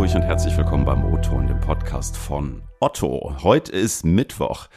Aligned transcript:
Hamburg 0.00 0.16
und 0.16 0.22
herzlich 0.22 0.56
willkommen 0.56 0.86
beim 0.86 1.04
O-Ton, 1.04 1.46
dem 1.46 1.60
Podcast 1.60 2.16
von 2.16 2.62
Otto. 2.80 3.36
Heute 3.42 3.70
ist 3.72 4.02
Mittwoch, 4.02 4.68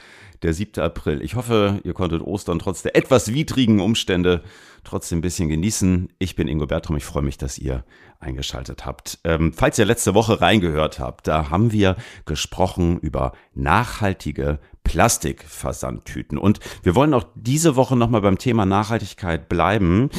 der 0.42 0.54
7. 0.54 0.84
April. 0.84 1.22
Ich 1.22 1.36
hoffe, 1.36 1.80
ihr 1.86 1.94
konntet 1.94 2.22
Ostern 2.22 2.60
trotz 2.60 2.82
der 2.82 2.98
etwas 2.98 3.34
widrigen 3.34 3.80
Umstände 3.80 4.44
trotzdem 4.84 5.20
ein 5.20 5.22
bisschen 5.22 5.48
genießen. 5.48 6.10
Ich 6.20 6.36
bin 6.36 6.50
Ingo 6.50 6.68
Bertram, 6.68 6.98
ich 6.98 7.06
freue 7.06 7.24
mich, 7.24 7.38
dass 7.38 7.58
ihr 7.58 7.86
eingeschaltet 8.20 8.86
habt. 8.86 9.20
Ähm, 9.24 9.54
falls 9.54 9.80
ihr 9.80 9.86
letzte 9.86 10.14
Woche 10.14 10.42
reingehört 10.42 11.00
habt, 11.00 11.26
da 11.26 11.50
haben 11.50 11.72
wir 11.72 11.96
gesprochen 12.26 13.00
über 13.00 13.32
nachhaltige 13.54 14.60
Plastikversandtüten. 14.84 16.38
Und 16.38 16.60
wir 16.82 16.96
wollen 16.96 17.14
auch 17.14 17.24
diese 17.34 17.78
Woche 17.78 17.96
nochmal 17.96 18.20
beim 18.20 18.40
Thema 18.40 18.66
Nachhaltigkeit 18.66 19.48
bleiben. 19.48 20.10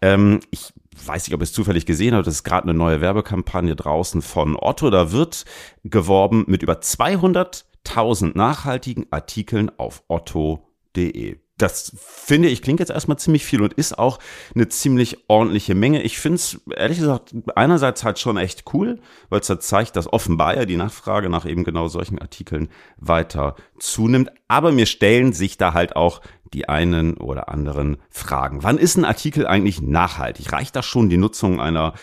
Ähm, 0.00 0.38
ich 0.52 0.72
weiß 0.94 1.26
nicht, 1.26 1.34
ob 1.34 1.40
ihr 1.40 1.44
es 1.44 1.52
zufällig 1.52 1.86
gesehen 1.86 2.14
habt, 2.14 2.26
das 2.26 2.34
ist 2.36 2.44
gerade 2.44 2.64
eine 2.64 2.74
neue 2.74 3.00
Werbekampagne 3.00 3.76
draußen 3.76 4.22
von 4.22 4.56
Otto. 4.56 4.90
Da 4.90 5.12
wird 5.12 5.44
geworben 5.84 6.44
mit 6.46 6.62
über 6.62 6.74
200.000 6.74 8.36
nachhaltigen 8.36 9.06
Artikeln 9.10 9.70
auf 9.78 10.02
otto.de 10.08 11.41
das 11.62 11.92
finde 12.04 12.48
ich 12.48 12.62
klingt 12.62 12.80
jetzt 12.80 12.90
erstmal 12.90 13.18
ziemlich 13.18 13.44
viel 13.44 13.62
und 13.62 13.72
ist 13.72 13.98
auch 13.98 14.18
eine 14.54 14.68
ziemlich 14.68 15.18
ordentliche 15.28 15.74
Menge. 15.74 16.02
Ich 16.02 16.18
finde 16.18 16.36
es 16.36 16.60
ehrlich 16.76 16.98
gesagt 16.98 17.34
einerseits 17.54 18.04
halt 18.04 18.18
schon 18.18 18.36
echt 18.36 18.64
cool, 18.74 18.98
weil 19.30 19.40
es 19.40 19.48
halt 19.48 19.62
zeigt, 19.62 19.96
dass 19.96 20.12
offenbar 20.12 20.56
ja 20.56 20.64
die 20.64 20.76
Nachfrage 20.76 21.28
nach 21.28 21.46
eben 21.46 21.64
genau 21.64 21.88
solchen 21.88 22.18
Artikeln 22.18 22.68
weiter 22.96 23.56
zunimmt. 23.78 24.30
Aber 24.48 24.72
mir 24.72 24.86
stellen 24.86 25.32
sich 25.32 25.56
da 25.56 25.72
halt 25.72 25.96
auch 25.96 26.20
die 26.52 26.68
einen 26.68 27.16
oder 27.16 27.48
anderen 27.48 27.96
Fragen. 28.10 28.62
Wann 28.62 28.78
ist 28.78 28.96
ein 28.96 29.04
Artikel 29.04 29.46
eigentlich 29.46 29.80
nachhaltig? 29.80 30.52
Reicht 30.52 30.76
das 30.76 30.84
schon 30.84 31.08
die 31.08 31.16
Nutzung 31.16 31.60
einer 31.60 31.94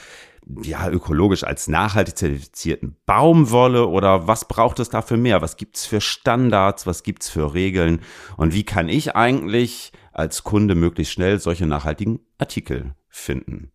ja, 0.63 0.89
ökologisch 0.89 1.43
als 1.43 1.67
nachhaltig 1.67 2.17
zertifizierten 2.17 2.95
Baumwolle 3.05 3.87
oder 3.87 4.27
was 4.27 4.47
braucht 4.47 4.79
es 4.79 4.89
dafür 4.89 5.17
mehr? 5.17 5.41
Was 5.41 5.57
gibt's 5.57 5.85
für 5.85 6.01
Standards? 6.01 6.87
Was 6.87 7.03
gibt's 7.03 7.29
für 7.29 7.53
Regeln? 7.53 8.01
Und 8.37 8.53
wie 8.53 8.63
kann 8.63 8.89
ich 8.89 9.15
eigentlich 9.15 9.91
als 10.11 10.43
Kunde 10.43 10.75
möglichst 10.75 11.13
schnell 11.13 11.39
solche 11.39 11.65
nachhaltigen 11.65 12.19
Artikel 12.37 12.95
finden? 13.07 13.71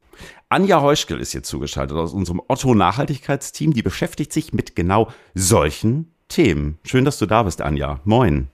Anja 0.49 0.81
Heuschkel 0.81 1.21
ist 1.21 1.33
hier 1.33 1.43
zugeschaltet 1.43 1.97
aus 1.97 2.13
unserem 2.13 2.41
Otto 2.49 2.75
Nachhaltigkeitsteam. 2.75 3.73
Die 3.73 3.83
beschäftigt 3.83 4.33
sich 4.33 4.53
mit 4.53 4.77
genau 4.77 5.11
solchen 5.35 6.15
Themen. 6.29 6.79
Schön, 6.85 7.05
dass 7.05 7.19
du 7.19 7.27
da 7.27 7.43
bist, 7.43 7.61
Anja. 7.61 8.01
Moin. 8.05 8.49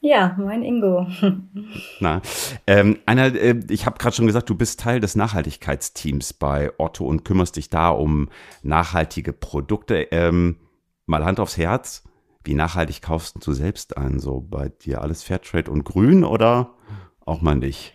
Ja, 0.00 0.36
mein 0.38 0.62
Ingo. 0.62 1.06
Na, 2.00 2.22
ähm, 2.66 2.98
einer, 3.06 3.34
äh, 3.34 3.60
ich 3.68 3.84
habe 3.84 3.98
gerade 3.98 4.14
schon 4.14 4.26
gesagt, 4.26 4.48
du 4.48 4.54
bist 4.54 4.80
Teil 4.80 5.00
des 5.00 5.16
Nachhaltigkeitsteams 5.16 6.34
bei 6.34 6.70
Otto 6.78 7.04
und 7.04 7.24
kümmerst 7.24 7.56
dich 7.56 7.68
da 7.68 7.90
um 7.90 8.28
nachhaltige 8.62 9.32
Produkte. 9.32 10.06
Ähm, 10.12 10.56
mal 11.06 11.24
Hand 11.24 11.40
aufs 11.40 11.56
Herz, 11.56 12.04
wie 12.44 12.54
nachhaltig 12.54 13.02
kaufst 13.02 13.44
du 13.44 13.52
selbst 13.52 13.96
ein? 13.96 14.20
So 14.20 14.40
bei 14.40 14.68
dir 14.68 15.02
alles 15.02 15.24
Fairtrade 15.24 15.70
und 15.70 15.84
grün 15.84 16.24
oder 16.24 16.74
auch 17.24 17.40
mal 17.40 17.56
nicht? 17.56 17.94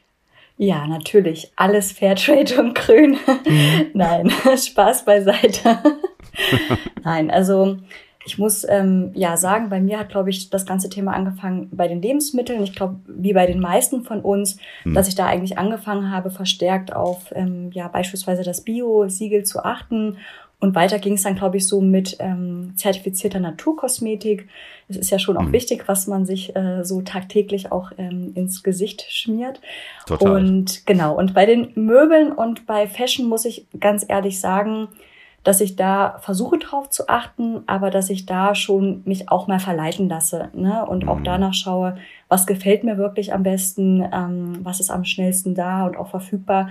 Ja, 0.57 0.85
natürlich. 0.87 1.51
Alles 1.55 1.91
Fairtrade 1.91 2.61
und 2.61 2.75
grün. 2.75 3.17
Mhm. 3.47 3.85
Nein, 3.93 4.29
Spaß 4.57 5.05
beiseite. 5.05 5.79
Nein, 7.03 7.31
also 7.31 7.77
ich 8.25 8.37
muss 8.37 8.65
ähm, 8.67 9.11
ja 9.13 9.35
sagen, 9.37 9.69
bei 9.69 9.81
mir 9.81 9.99
hat, 9.99 10.09
glaube 10.09 10.29
ich, 10.29 10.49
das 10.49 10.65
ganze 10.65 10.89
Thema 10.89 11.13
angefangen 11.13 11.69
bei 11.71 11.87
den 11.87 12.01
Lebensmitteln. 12.01 12.63
Ich 12.63 12.73
glaube, 12.73 12.95
wie 13.07 13.33
bei 13.33 13.45
den 13.45 13.59
meisten 13.59 14.03
von 14.03 14.21
uns, 14.21 14.57
mhm. 14.83 14.93
dass 14.93 15.07
ich 15.07 15.15
da 15.15 15.25
eigentlich 15.25 15.57
angefangen 15.57 16.11
habe, 16.11 16.31
verstärkt 16.31 16.95
auf 16.95 17.33
ähm, 17.35 17.71
ja 17.73 17.87
beispielsweise 17.87 18.43
das 18.43 18.61
Bio-Siegel 18.61 19.43
zu 19.43 19.63
achten. 19.63 20.17
Und 20.59 20.75
weiter 20.75 20.97
ging 20.97 21.15
es 21.15 21.23
dann, 21.23 21.35
glaube 21.35 21.57
ich, 21.57 21.67
so 21.67 21.81
mit 21.81 22.15
ähm, 22.19 22.71
zertifizierter 22.77 23.41
Naturkosmetik. 23.41 24.47
Es 24.87 24.95
ist 24.95 25.09
ja 25.09 25.19
schon 25.19 25.35
auch 25.35 25.47
mhm. 25.47 25.51
wichtig, 25.51 25.89
was 25.89 26.07
man 26.07 26.25
sich 26.25 26.55
äh, 26.55 26.85
so 26.85 27.01
tagtäglich 27.01 27.73
auch 27.73 27.91
ähm, 27.97 28.31
ins 28.35 28.63
Gesicht 28.63 29.05
schmiert. 29.09 29.59
Total. 30.05 30.37
Und 30.37 30.85
genau, 30.85 31.17
und 31.17 31.33
bei 31.33 31.45
den 31.45 31.73
Möbeln 31.75 32.31
und 32.31 32.65
bei 32.65 32.87
Fashion 32.87 33.27
muss 33.27 33.43
ich 33.43 33.65
ganz 33.77 34.05
ehrlich 34.07 34.39
sagen, 34.39 34.87
dass 35.43 35.59
ich 35.59 35.75
da 35.75 36.17
versuche 36.19 36.57
drauf 36.57 36.89
zu 36.89 37.09
achten, 37.09 37.63
aber 37.67 37.91
dass 37.91 38.09
ich 38.09 38.25
da 38.25 38.55
schon 38.55 39.01
mich 39.05 39.29
auch 39.29 39.47
mal 39.47 39.59
verleiten 39.59 40.07
lasse 40.07 40.49
ne? 40.53 40.85
und 40.85 41.07
auch 41.07 41.19
mhm. 41.19 41.23
danach 41.25 41.53
schaue, 41.53 41.97
was 42.29 42.47
gefällt 42.47 42.83
mir 42.83 42.97
wirklich 42.97 43.33
am 43.33 43.43
besten, 43.43 44.07
ähm, 44.13 44.59
was 44.63 44.79
ist 44.79 44.89
am 44.89 45.03
schnellsten 45.03 45.53
da 45.53 45.85
und 45.85 45.97
auch 45.97 46.07
verfügbar. 46.07 46.69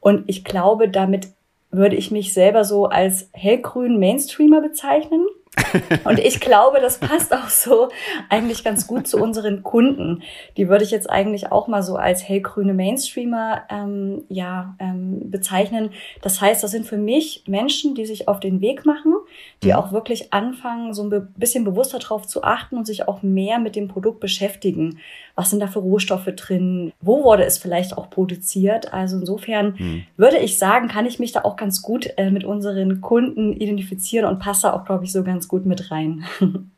Und 0.00 0.24
ich 0.26 0.44
glaube, 0.44 0.88
damit 0.88 1.28
würde 1.70 1.96
ich 1.96 2.10
mich 2.10 2.32
selber 2.32 2.64
so 2.64 2.86
als 2.86 3.28
hellgrünen 3.32 3.98
Mainstreamer 3.98 4.60
bezeichnen. 4.60 5.26
Und 6.04 6.18
ich 6.18 6.40
glaube, 6.40 6.80
das 6.80 6.98
passt 6.98 7.32
auch 7.32 7.48
so 7.48 7.88
eigentlich 8.28 8.64
ganz 8.64 8.86
gut 8.86 9.06
zu 9.06 9.18
unseren 9.18 9.62
Kunden. 9.62 10.22
Die 10.56 10.68
würde 10.68 10.84
ich 10.84 10.90
jetzt 10.90 11.08
eigentlich 11.08 11.52
auch 11.52 11.68
mal 11.68 11.82
so 11.82 11.96
als 11.96 12.26
hellgrüne 12.26 12.74
Mainstreamer 12.74 13.62
ähm, 13.70 14.24
ja, 14.28 14.76
ähm, 14.78 15.30
bezeichnen. 15.30 15.90
Das 16.22 16.40
heißt, 16.40 16.62
das 16.62 16.70
sind 16.70 16.86
für 16.86 16.96
mich 16.96 17.44
Menschen, 17.46 17.94
die 17.94 18.06
sich 18.06 18.28
auf 18.28 18.40
den 18.40 18.60
Weg 18.60 18.86
machen, 18.86 19.14
die 19.62 19.68
mhm. 19.68 19.74
auch 19.74 19.92
wirklich 19.92 20.32
anfangen, 20.32 20.94
so 20.94 21.04
ein 21.04 21.32
bisschen 21.36 21.64
bewusster 21.64 21.98
drauf 21.98 22.26
zu 22.26 22.42
achten 22.42 22.76
und 22.76 22.86
sich 22.86 23.08
auch 23.08 23.22
mehr 23.22 23.58
mit 23.58 23.76
dem 23.76 23.88
Produkt 23.88 24.20
beschäftigen. 24.20 24.98
Was 25.34 25.50
sind 25.50 25.60
da 25.60 25.66
für 25.66 25.80
Rohstoffe 25.80 26.30
drin? 26.36 26.92
Wo 27.00 27.24
wurde 27.24 27.44
es 27.44 27.58
vielleicht 27.58 27.98
auch 27.98 28.08
produziert? 28.08 28.92
Also 28.92 29.16
insofern 29.18 29.74
mhm. 29.78 30.02
würde 30.16 30.38
ich 30.38 30.58
sagen, 30.58 30.88
kann 30.88 31.06
ich 31.06 31.18
mich 31.18 31.32
da 31.32 31.42
auch 31.42 31.56
ganz 31.56 31.82
gut 31.82 32.08
äh, 32.16 32.30
mit 32.30 32.44
unseren 32.44 33.00
Kunden 33.00 33.52
identifizieren 33.52 34.26
und 34.26 34.38
passe 34.38 34.72
auch, 34.72 34.84
glaube 34.84 35.04
ich, 35.04 35.12
so 35.12 35.24
ganz 35.24 35.43
gut 35.48 35.66
mit 35.66 35.90
rein. 35.90 36.24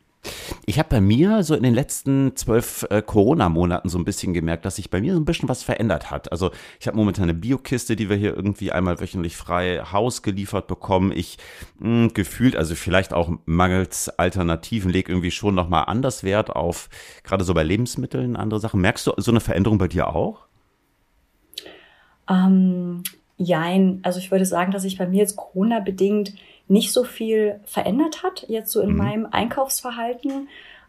Ich 0.66 0.78
habe 0.78 0.88
bei 0.88 1.00
mir 1.00 1.42
so 1.42 1.54
in 1.54 1.62
den 1.62 1.74
letzten 1.74 2.34
zwölf 2.36 2.86
äh, 2.90 3.02
Corona-Monaten 3.02 3.88
so 3.88 3.98
ein 3.98 4.04
bisschen 4.04 4.34
gemerkt, 4.34 4.64
dass 4.64 4.76
sich 4.76 4.90
bei 4.90 5.00
mir 5.00 5.14
so 5.14 5.20
ein 5.20 5.24
bisschen 5.24 5.48
was 5.48 5.62
verändert 5.62 6.10
hat. 6.10 6.32
Also 6.32 6.50
ich 6.80 6.86
habe 6.86 6.96
momentan 6.96 7.24
eine 7.24 7.34
Biokiste, 7.34 7.96
die 7.96 8.08
wir 8.08 8.16
hier 8.16 8.34
irgendwie 8.34 8.72
einmal 8.72 9.00
wöchentlich 9.00 9.36
frei 9.36 9.82
Haus 9.92 10.22
geliefert 10.22 10.66
bekommen. 10.66 11.12
Ich 11.12 11.38
mh, 11.78 11.88
hm, 11.88 12.14
gefühlt, 12.14 12.56
also 12.56 12.74
vielleicht 12.74 13.12
auch 13.12 13.30
mangels 13.44 14.08
Alternativen, 14.08 14.90
lege 14.90 15.12
irgendwie 15.12 15.30
schon 15.30 15.54
nochmal 15.54 15.84
anders 15.86 16.24
Wert 16.24 16.50
auf, 16.50 16.88
gerade 17.22 17.44
so 17.44 17.54
bei 17.54 17.62
Lebensmitteln, 17.62 18.36
andere 18.36 18.60
Sachen. 18.60 18.80
Merkst 18.80 19.06
du 19.06 19.12
so 19.16 19.30
eine 19.30 19.40
Veränderung 19.40 19.78
bei 19.78 19.88
dir 19.88 20.08
auch? 20.08 20.46
Ähm, 22.28 23.02
jein. 23.36 24.00
Also 24.02 24.18
ich 24.18 24.30
würde 24.30 24.46
sagen, 24.46 24.72
dass 24.72 24.82
sich 24.82 24.98
bei 24.98 25.06
mir 25.06 25.18
jetzt 25.18 25.36
Corona-bedingt 25.36 26.34
nicht 26.68 26.92
so 26.92 27.04
viel 27.04 27.60
verändert 27.64 28.22
hat, 28.22 28.46
jetzt 28.48 28.72
so 28.72 28.80
in 28.80 28.90
mhm. 28.90 28.96
meinem 28.96 29.26
Einkaufsverhalten. 29.30 30.48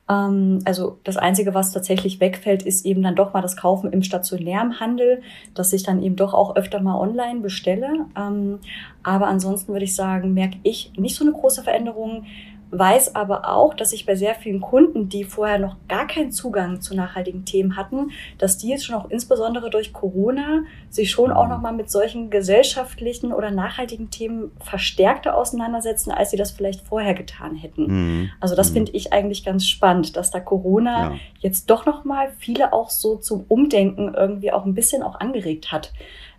Ähm, 0.10 0.60
also 0.66 1.00
das 1.04 1.18
Einzige, 1.18 1.54
was 1.54 1.72
tatsächlich 1.72 2.20
wegfällt, 2.20 2.64
ist 2.64 2.86
eben 2.86 3.04
dann 3.04 3.16
doch 3.16 3.34
mal 3.34 3.42
das 3.42 3.58
Kaufen 3.58 3.92
im 3.92 4.02
stationären 4.02 4.80
Handel, 4.80 5.22
dass 5.54 5.74
ich 5.74 5.84
dann 5.84 6.02
eben 6.02 6.16
doch 6.16 6.34
auch 6.34 6.56
öfter 6.56 6.80
mal 6.82 7.00
online 7.00 7.42
bestelle. 7.42 8.06
Ähm, 8.18 8.60
aber 9.04 9.28
ansonsten 9.28 9.74
würde 9.74 9.86
ich 9.86 9.96
sagen, 9.96 10.34
merke 10.34 10.58
ich 10.64 10.94
nicht 10.98 11.16
so 11.16 11.24
eine 11.24 11.34
große 11.34 11.64
Veränderung 11.64 12.26
weiß 12.72 13.16
aber 13.16 13.48
auch, 13.50 13.74
dass 13.74 13.94
ich 13.94 14.06
bei 14.06 14.16
sehr 14.16 14.36
vielen 14.36 14.62
Kunden, 14.62 15.10
die 15.10 15.24
vorher 15.24 15.60
noch 15.60 15.76
gar 15.88 16.08
keinen 16.08 16.32
Zugang 16.32 16.82
zu 16.82 16.96
nachhaltigen 16.96 17.46
Themen 17.46 17.78
hatten, 17.78 18.12
dass 18.38 18.58
die 18.58 18.70
jetzt 18.70 18.86
schon 18.86 18.96
auch 18.96 19.10
insbesondere 19.10 19.70
durch 19.70 19.94
Corona 19.94 20.64
sich 20.90 21.12
schon 21.12 21.32
auch 21.32 21.48
nochmal 21.48 21.74
mit 21.74 21.90
solchen 21.90 22.30
gesellschaftlichen 22.30 23.32
oder 23.32 23.52
nachhaltigen 23.52 24.10
Themen 24.10 24.52
verstärkter 24.60 25.38
auseinandersetzen, 25.38 26.12
als 26.12 26.32
sie 26.32 26.38
das 26.38 26.52
vielleicht 26.52 26.82
vorher 26.82 27.14
getan 27.14 27.56
hätten. 27.56 27.88
Mhm. 27.88 28.30
Also 28.40 28.56
das 28.56 28.72
mhm. 28.72 28.76
finde 28.76 28.92
ich 28.94 29.14
eigentlich 29.14 29.46
ganz 29.46 29.66
spannend, 29.66 30.16
dass 30.18 30.32
da 30.32 30.40
Corona 30.40 31.12
ja. 31.12 31.16
jetzt 31.40 31.70
doch 31.70 31.86
nochmal 31.86 32.32
viele 32.38 32.74
auch 32.74 32.90
so 32.90 33.16
zum 33.16 33.46
Umdenken 33.48 34.14
irgendwie 34.14 34.52
auch 34.52 34.66
ein 34.66 34.74
bisschen 34.74 35.04
auch 35.04 35.20
angeregt 35.20 35.72
hat. 35.72 35.94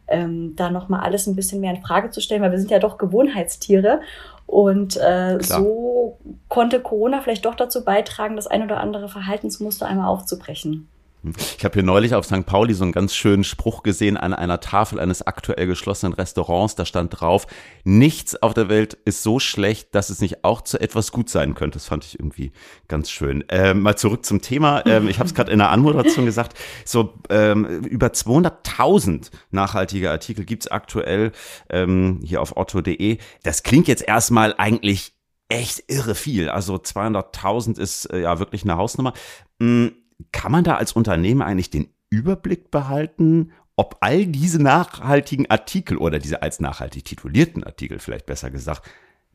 Ähm, 0.08 0.54
da 0.56 0.70
nochmal 0.70 1.00
alles 1.00 1.26
ein 1.26 1.36
bisschen 1.36 1.60
mehr 1.60 1.74
in 1.74 1.82
Frage 1.82 2.10
zu 2.10 2.20
stellen, 2.20 2.42
weil 2.42 2.50
wir 2.50 2.58
sind 2.58 2.70
ja 2.70 2.78
doch 2.78 2.98
Gewohnheitstiere 2.98 4.00
und 4.46 4.96
äh, 4.96 5.38
so 5.42 6.18
konnte 6.48 6.80
Corona 6.80 7.20
vielleicht 7.20 7.44
doch 7.44 7.54
dazu 7.54 7.84
beitragen, 7.84 8.36
das 8.36 8.46
ein 8.46 8.62
oder 8.62 8.80
andere 8.80 9.08
Verhaltensmuster 9.08 9.86
einmal 9.86 10.08
aufzubrechen. 10.08 10.88
Ich 11.24 11.64
habe 11.64 11.74
hier 11.74 11.82
neulich 11.82 12.14
auf 12.14 12.24
St. 12.24 12.46
Pauli 12.46 12.74
so 12.74 12.84
einen 12.84 12.92
ganz 12.92 13.14
schönen 13.14 13.42
Spruch 13.42 13.82
gesehen 13.82 14.16
an 14.16 14.32
einer 14.32 14.60
Tafel 14.60 15.00
eines 15.00 15.26
aktuell 15.26 15.66
geschlossenen 15.66 16.12
Restaurants. 16.12 16.76
Da 16.76 16.84
stand 16.84 17.20
drauf, 17.20 17.46
nichts 17.82 18.40
auf 18.40 18.54
der 18.54 18.68
Welt 18.68 18.96
ist 19.04 19.24
so 19.24 19.40
schlecht, 19.40 19.94
dass 19.94 20.10
es 20.10 20.20
nicht 20.20 20.44
auch 20.44 20.60
zu 20.62 20.80
etwas 20.80 21.10
gut 21.10 21.28
sein 21.28 21.54
könnte. 21.54 21.78
Das 21.78 21.86
fand 21.86 22.04
ich 22.04 22.18
irgendwie 22.20 22.52
ganz 22.86 23.10
schön. 23.10 23.44
Ähm, 23.48 23.80
mal 23.82 23.96
zurück 23.96 24.24
zum 24.24 24.40
Thema. 24.40 24.86
Ähm, 24.86 25.08
ich 25.08 25.18
habe 25.18 25.26
es 25.26 25.34
gerade 25.34 25.50
in 25.50 25.58
der 25.58 25.70
Anmoderation 25.70 26.24
gesagt. 26.24 26.56
So 26.84 27.14
ähm, 27.30 27.64
über 27.66 28.08
200.000 28.08 29.30
nachhaltige 29.50 30.10
Artikel 30.10 30.44
gibt's 30.44 30.68
aktuell 30.68 31.32
ähm, 31.68 32.20
hier 32.22 32.40
auf 32.40 32.56
otto.de. 32.56 33.18
Das 33.42 33.64
klingt 33.64 33.88
jetzt 33.88 34.06
erstmal 34.06 34.54
eigentlich 34.56 35.14
echt 35.48 35.84
irre 35.88 36.14
viel. 36.14 36.48
Also 36.48 36.76
200.000 36.76 37.78
ist 37.78 38.06
äh, 38.06 38.20
ja 38.20 38.38
wirklich 38.38 38.62
eine 38.62 38.76
Hausnummer. 38.76 39.14
Hm, 39.60 39.92
kann 40.32 40.52
man 40.52 40.64
da 40.64 40.76
als 40.76 40.92
Unternehmen 40.92 41.42
eigentlich 41.42 41.70
den 41.70 41.88
Überblick 42.10 42.70
behalten, 42.70 43.52
ob 43.76 43.98
all 44.00 44.26
diese 44.26 44.60
nachhaltigen 44.60 45.48
Artikel 45.50 45.98
oder 45.98 46.18
diese 46.18 46.42
als 46.42 46.60
nachhaltig 46.60 47.04
titulierten 47.04 47.62
Artikel 47.62 47.98
vielleicht 47.98 48.26
besser 48.26 48.50
gesagt 48.50 48.82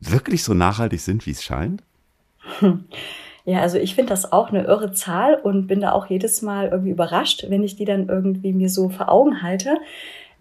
wirklich 0.00 0.44
so 0.44 0.54
nachhaltig 0.54 1.00
sind, 1.00 1.24
wie 1.26 1.30
es 1.30 1.42
scheint? 1.42 1.82
Ja, 3.46 3.60
also 3.60 3.76
ich 3.76 3.94
finde 3.94 4.08
das 4.08 4.32
auch 4.32 4.48
eine 4.48 4.64
irre 4.64 4.92
Zahl 4.92 5.34
und 5.34 5.66
bin 5.66 5.80
da 5.80 5.92
auch 5.92 6.06
jedes 6.06 6.40
Mal 6.40 6.68
irgendwie 6.68 6.92
überrascht, 6.92 7.44
wenn 7.48 7.62
ich 7.62 7.76
die 7.76 7.84
dann 7.84 8.08
irgendwie 8.08 8.54
mir 8.54 8.70
so 8.70 8.88
vor 8.88 9.10
Augen 9.10 9.42
halte. 9.42 9.76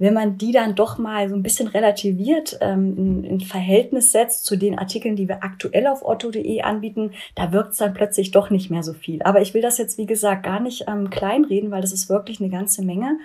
Wenn 0.04 0.14
man 0.14 0.38
die 0.38 0.52
dann 0.52 0.76
doch 0.76 0.98
mal 0.98 1.30
so 1.30 1.36
ein 1.36 1.44
bisschen 1.44 1.70
relativiert, 1.70 2.58
ähm, 2.60 3.24
in, 3.24 3.40
Verhältnis 3.40 4.12
setzt 4.12 4.46
zu 4.46 4.58
den 4.58 4.78
Artikeln, 4.78 5.16
die 5.16 5.30
wir 5.30 5.46
aktuell 5.46 5.88
auf 5.88 6.04
otto.de 6.04 6.62
anbieten, 6.62 7.12
da 7.36 7.54
wirkt 7.54 7.72
es 7.72 7.78
dann 7.78 7.94
plötzlich 7.94 8.32
doch 8.32 8.50
nicht 8.50 8.70
mehr 8.70 8.84
so 8.84 8.92
viel. 8.92 9.24
Aber 9.24 9.40
ich 9.40 9.54
will 9.54 9.62
das 9.62 9.78
jetzt, 9.78 9.98
wie 9.98 10.06
gesagt, 10.06 10.44
gar 10.44 10.60
nicht 10.60 10.90
ähm, 10.90 11.10
kleinreden, 11.10 11.72
weil 11.72 11.80
das 11.80 11.94
ist 11.94 12.10
wirklich 12.10 12.42
eine 12.42 12.50
ganze 12.50 12.84
Menge. 12.84 13.18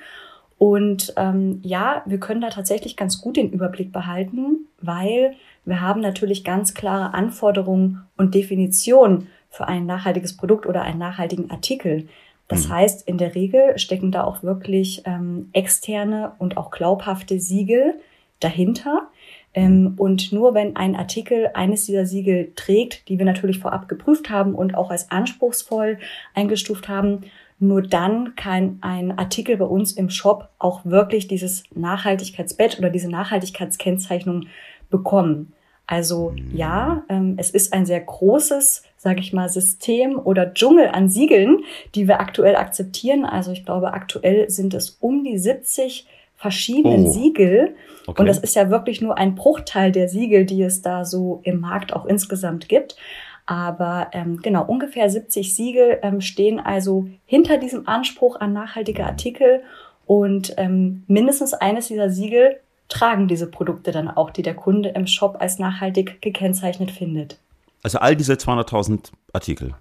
Und 0.57 1.15
ähm, 1.17 1.59
ja, 1.65 2.03
wir 2.07 2.21
können 2.21 2.41
da 2.41 2.49
tatsächlich 2.49 2.97
ganz 2.97 3.21
gut 3.21 3.39
den 3.39 3.51
Überblick 3.51 3.91
behalten, 3.91 4.69
weil 4.81 5.35
wir 5.65 5.81
haben 5.81 6.01
natürlich 6.01 6.45
ganz 6.45 6.75
klare 6.75 7.13
Anforderungen 7.13 8.05
und 8.17 8.37
Definitionen 8.37 9.27
für 9.51 9.67
ein 9.67 9.85
nachhaltiges 9.85 10.37
Produkt 10.37 10.65
oder 10.65 10.83
einen 10.83 11.01
nachhaltigen 11.01 11.51
Artikel. 11.51 12.07
Das 12.49 12.69
mhm. 12.69 12.73
heißt, 12.73 13.07
in 13.07 13.19
der 13.19 13.35
Regel 13.35 13.79
stecken 13.79 14.11
da 14.11 14.25
auch 14.25 14.43
wirklich 14.43 15.03
ähm, 15.05 15.51
externe 15.53 16.33
und 16.39 16.57
auch 16.57 16.71
glaubhafte 16.71 17.39
Siegel 17.39 18.01
dahinter. 18.41 19.09
Ähm, 19.55 19.81
mhm. 19.81 19.95
und 19.97 20.33
nur 20.33 20.53
wenn 20.53 20.77
ein 20.77 20.95
Artikel 20.95 21.51
eines 21.55 21.87
dieser 21.87 22.05
Siegel 22.05 22.53
trägt, 22.55 23.09
die 23.09 23.19
wir 23.19 23.25
natürlich 23.25 23.59
vorab 23.59 23.89
geprüft 23.89 24.29
haben 24.29 24.55
und 24.55 24.75
auch 24.75 24.91
als 24.91 25.11
anspruchsvoll 25.11 25.99
eingestuft 26.35 26.89
haben, 26.89 27.23
nur 27.59 27.83
dann 27.83 28.37
kann 28.37 28.79
ein 28.83 29.19
Artikel 29.19 29.57
bei 29.57 29.65
uns 29.65 29.93
im 29.93 30.11
Shop 30.11 30.49
auch 30.59 30.85
wirklich 30.85 31.29
dieses 31.29 31.65
Nachhaltigkeitsbett 31.75 32.79
oder 32.79 32.91
diese 32.91 33.11
Nachhaltigkeitskennzeichnung 33.11 34.47
bekommen. 34.91 35.53
Also 35.89 36.35
ja, 36.53 37.03
ähm, 37.09 37.37
es 37.39 37.49
ist 37.49 37.73
ein 37.73 37.87
sehr 37.87 38.01
großes, 38.01 38.83
sage 38.99 39.21
ich 39.21 39.33
mal, 39.33 39.49
System 39.49 40.19
oder 40.19 40.53
Dschungel 40.53 40.89
an 40.89 41.09
Siegeln, 41.09 41.65
die 41.95 42.07
wir 42.07 42.21
aktuell 42.21 42.57
akzeptieren. 42.57 43.25
Also 43.25 43.53
ich 43.53 43.65
glaube, 43.65 43.95
aktuell 43.95 44.51
sind 44.51 44.75
es 44.75 44.99
um 45.01 45.25
die 45.25 45.39
70 45.39 46.07
verschiedenen 46.37 47.07
oh. 47.07 47.11
Siegel. 47.11 47.75
Okay. 48.07 48.21
Und 48.21 48.27
das 48.27 48.39
ist 48.39 48.55
ja 48.55 48.69
wirklich 48.69 49.01
nur 49.01 49.17
ein 49.17 49.35
Bruchteil 49.35 49.91
der 49.91 50.11
Siegel, 50.11 50.45
die 50.45 50.63
es 50.63 50.83
da 50.83 51.07
so 51.07 51.41
im 51.43 51.59
Markt 51.59 51.95
auch 51.95 52.05
insgesamt 52.05 52.69
gibt. 52.69 52.95
Aber 53.47 54.09
ähm, 54.13 54.41
genau, 54.43 54.67
ungefähr 54.67 55.09
70 55.09 55.57
Siegel 55.57 56.01
ähm, 56.03 56.21
stehen 56.21 56.61
also 56.61 57.09
hinter 57.25 57.57
diesem 57.57 57.89
Anspruch 57.89 58.39
an 58.39 58.53
nachhaltige 58.53 59.07
Artikel. 59.07 59.63
Und 60.05 60.53
ähm, 60.59 61.05
mindestens 61.07 61.55
eines 61.55 61.89
dieser 61.89 62.11
Siegel 62.11 62.61
tragen 62.89 63.29
diese 63.29 63.51
Produkte 63.51 63.93
dann 63.93 64.09
auch, 64.09 64.31
die 64.31 64.43
der 64.43 64.55
Kunde 64.55 64.91
im 64.91 65.07
Shop 65.07 65.37
als 65.41 65.59
nachhaltig 65.59 66.21
gekennzeichnet 66.23 66.91
findet. 66.91 67.39
Also 67.83 67.99
all 67.99 68.17
diese 68.17 68.35
200.000 68.35 69.11
Artikel. 69.33 69.75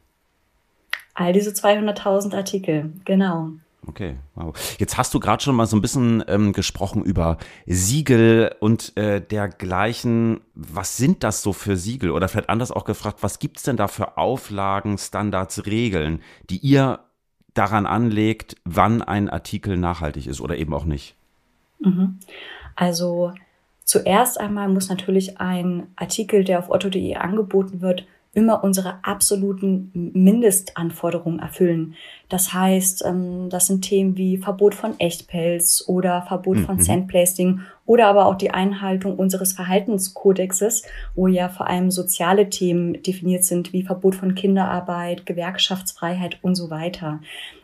All 1.13 1.33
diese 1.33 1.51
200.000 1.51 2.35
Artikel, 2.35 2.93
genau. 3.05 3.49
Okay, 3.87 4.17
wow. 4.35 4.53
Jetzt 4.79 4.97
hast 4.97 5.13
du 5.13 5.19
gerade 5.19 5.41
schon 5.41 5.55
mal 5.55 5.65
so 5.65 5.77
ein 5.77 5.81
bisschen 5.81 6.23
ähm, 6.27 6.51
gesprochen 6.51 7.03
über 7.03 7.37
Siegel 7.65 8.53
und 8.59 8.95
äh, 8.97 9.21
dergleichen. 9.21 10.41
Was 10.55 10.97
sind 10.97 11.23
das 11.23 11.41
so 11.41 11.53
für 11.53 11.77
Siegel? 11.77 12.11
Oder 12.11 12.27
vielleicht 12.27 12.49
anders 12.49 12.71
auch 12.71 12.83
gefragt, 12.83 13.19
was 13.21 13.39
gibt 13.39 13.57
es 13.57 13.63
denn 13.63 13.77
da 13.77 13.87
für 13.87 14.17
Auflagen, 14.17 14.97
Standards, 14.97 15.65
Regeln, 15.65 16.21
die 16.49 16.57
ihr 16.57 16.99
daran 17.53 17.85
anlegt, 17.85 18.57
wann 18.65 19.01
ein 19.01 19.29
Artikel 19.29 19.77
nachhaltig 19.77 20.27
ist 20.27 20.41
oder 20.41 20.57
eben 20.57 20.73
auch 20.73 20.85
nicht? 20.85 21.16
Mhm. 21.79 22.19
Also 22.75 23.33
zuerst 23.83 24.39
einmal 24.39 24.69
muss 24.69 24.89
natürlich 24.89 25.39
ein 25.39 25.87
Artikel, 25.95 26.43
der 26.43 26.59
auf 26.59 26.69
otto.de 26.69 27.15
angeboten 27.15 27.81
wird, 27.81 28.05
immer 28.37 28.63
unsere 28.63 29.03
absoluten 29.03 29.89
Mindestanforderungen 30.13 31.39
erfüllen. 31.39 31.95
Das 32.29 32.53
heißt, 32.53 33.03
ähm, 33.03 33.49
das 33.49 33.65
sind 33.65 33.81
Themen 33.81 34.15
wie 34.15 34.37
Verbot 34.37 34.75
von 34.75 34.99
Echtpelz 34.99 35.83
oder 35.87 36.21
Verbot 36.21 36.59
von 36.59 36.75
mhm. 36.75 36.81
Sandblasting 36.81 37.61
oder 37.87 38.05
aber 38.05 38.27
auch 38.27 38.35
die 38.35 38.51
Einhaltung 38.51 39.15
unseres 39.15 39.53
Verhaltenskodexes, 39.53 40.83
wo 41.15 41.25
ja 41.25 41.49
vor 41.49 41.65
allem 41.65 41.89
soziale 41.89 42.51
Themen 42.51 43.01
definiert 43.01 43.43
sind, 43.43 43.73
wie 43.73 43.81
Verbot 43.81 44.13
von 44.13 44.35
Kinderarbeit, 44.35 45.25
Gewerkschaftsfreiheit 45.25 46.37
und 46.43 46.53
so 46.53 46.69
weiter. 46.69 47.21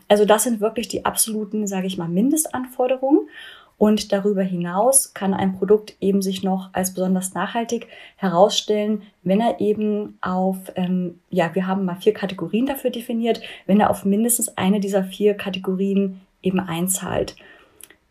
Also 0.08 0.24
das 0.24 0.42
sind 0.42 0.60
wirklich 0.60 0.88
die 0.88 1.04
absoluten, 1.04 1.68
sage 1.68 1.86
ich 1.86 1.98
mal, 1.98 2.08
Mindestanforderungen. 2.08 3.28
Und 3.76 4.12
darüber 4.12 4.42
hinaus 4.42 5.14
kann 5.14 5.34
ein 5.34 5.56
Produkt 5.58 5.96
eben 6.00 6.22
sich 6.22 6.42
noch 6.42 6.70
als 6.72 6.94
besonders 6.94 7.34
nachhaltig 7.34 7.88
herausstellen, 8.16 9.02
wenn 9.22 9.40
er 9.40 9.60
eben 9.60 10.16
auf, 10.20 10.56
ähm, 10.76 11.20
ja, 11.30 11.54
wir 11.54 11.66
haben 11.66 11.84
mal 11.84 11.96
vier 11.96 12.14
Kategorien 12.14 12.66
dafür 12.66 12.90
definiert, 12.90 13.40
wenn 13.66 13.80
er 13.80 13.90
auf 13.90 14.04
mindestens 14.04 14.56
eine 14.56 14.80
dieser 14.80 15.02
vier 15.02 15.34
Kategorien 15.34 16.20
eben 16.42 16.60
einzahlt. 16.60 17.34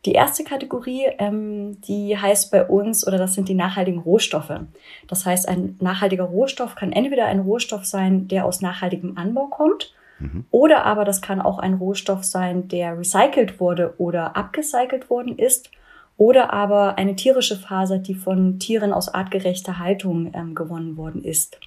Die 0.06 0.12
erste 0.12 0.44
Kategorie, 0.44 1.06
ähm, 1.18 1.80
die 1.88 2.18
heißt 2.18 2.52
bei 2.52 2.66
uns, 2.66 3.08
oder 3.08 3.18
das 3.18 3.36
sind 3.36 3.48
die 3.48 3.54
nachhaltigen 3.54 4.02
Rohstoffe. 4.02 4.60
Das 5.08 5.26
heißt, 5.26 5.48
ein 5.48 5.78
nachhaltiger 5.80 6.26
Rohstoff 6.26 6.76
kann 6.76 6.92
entweder 6.92 7.26
ein 7.26 7.40
Rohstoff 7.40 7.86
sein, 7.86 8.28
der 8.28 8.46
aus 8.46 8.60
nachhaltigem 8.60 9.18
Anbau 9.18 9.48
kommt, 9.48 9.94
Mhm. 10.24 10.46
Oder 10.52 10.86
aber 10.86 11.04
das 11.04 11.22
kann 11.22 11.42
auch 11.42 11.60
ein 11.60 11.76
Rohstoff 11.76 12.24
sein, 12.24 12.68
der 12.70 12.98
recycelt 12.98 13.60
wurde 13.60 13.96
oder 13.98 14.38
abgecycelt 14.38 15.10
worden 15.10 15.38
ist. 15.38 15.70
Oder 16.16 16.54
aber 16.54 16.98
eine 16.98 17.16
tierische 17.16 17.58
Faser, 17.58 17.98
die 17.98 18.16
von 18.16 18.60
Tieren 18.60 18.94
aus 18.94 19.10
artgerechter 19.10 19.80
Haltung 19.80 20.32
ähm, 20.34 20.56
gewonnen 20.56 20.96
worden 20.96 21.24
ist. 21.24 21.60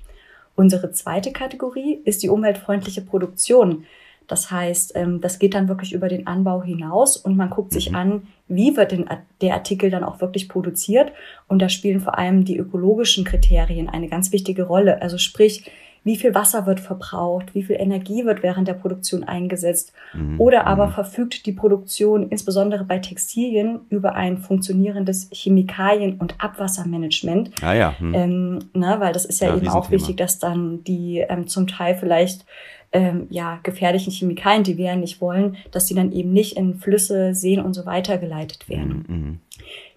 Unsere 0.55 0.93
zweite 0.93 1.33
Kategorie 1.33 2.01
ist 2.05 2.23
die 2.23 2.29
umweltfreundliche 2.29 3.03
Produktion. 3.03 3.85
Das 4.29 4.51
heißt, 4.51 4.93
ähm, 4.95 5.21
das 5.21 5.39
geht 5.39 5.55
dann 5.55 5.69
wirklich 5.69 5.93
über 5.93 6.09
den 6.09 6.27
Anbau 6.27 6.63
hinaus 6.63 7.17
und 7.17 7.37
man 7.37 7.51
guckt 7.51 7.73
sich 7.73 7.91
mhm. 7.91 7.97
an, 7.97 8.27
wie 8.49 8.77
wird 8.77 8.93
denn 8.93 9.07
der 9.41 9.55
Artikel 9.55 9.91
dann 9.91 10.05
auch 10.05 10.21
wirklich 10.21 10.49
produziert. 10.49 11.13
Und 11.49 11.61
da 11.61 11.69
spielen 11.69 12.01
vor 12.01 12.17
allem 12.17 12.45
die 12.45 12.57
ökologischen 12.57 13.25
Kriterien 13.25 13.89
eine 13.89 14.09
ganz 14.09 14.33
wichtige 14.33 14.63
Rolle. 14.63 15.03
Also 15.03 15.19
sprich, 15.19 15.71
wie 16.07 16.17
viel 16.17 16.37
Wasser 16.37 16.67
wird 16.67 16.79
verbraucht, 16.79 17.53
wie 17.53 17.65
viel 17.65 17.75
Energie 17.81 18.25
wird 18.25 18.45
während 18.45 18.69
der 18.69 18.75
Produktion 18.75 19.25
eingesetzt. 19.25 19.93
Mhm. 20.15 20.41
Oder 20.41 20.65
aber 20.65 20.87
mhm. 20.87 20.93
verfügt 20.93 21.47
die 21.47 21.53
Produktion 21.53 22.29
insbesondere 22.29 22.85
bei 22.85 23.01
Textilien 23.01 23.81
über 23.91 24.15
ein 24.15 24.39
funktionierendes 24.39 25.29
Chemikalien- 25.33 26.19
und 26.19 26.37
Abwassermanagement. 26.39 27.51
Ah 27.61 27.75
ja. 27.75 27.99
Hm. 27.99 28.15
Ähm, 28.15 28.59
ne, 28.73 28.97
weil 29.01 29.13
das 29.13 29.25
ist 29.25 29.41
ja, 29.41 29.49
ja 29.49 29.57
eben 29.57 29.67
auch 29.67 29.91
wichtig, 29.91 30.17
dass 30.17 30.39
dann 30.39 30.85
die 30.85 31.25
ähm, 31.29 31.49
zum 31.49 31.67
Teil 31.67 31.97
vielleicht 31.97 32.47
ähm, 32.93 33.27
ja, 33.31 33.59
gefährlichen 33.65 34.13
Chemikalien, 34.13 34.63
die 34.63 34.77
wir 34.77 34.85
ja 34.85 34.97
nicht 34.97 35.21
wollen, 35.21 35.57
dass 35.73 35.87
die 35.87 35.95
dann 35.95 36.13
eben 36.13 36.33
nicht 36.33 36.57
in 36.57 36.77
Flüsse, 36.77 37.35
Seen 37.35 37.61
und 37.61 37.75
so 37.75 37.85
weiter 37.85 38.19
geleitet 38.19 38.69
werden. 38.69 39.05
Mhm. 39.09 39.17
mhm. 39.17 39.41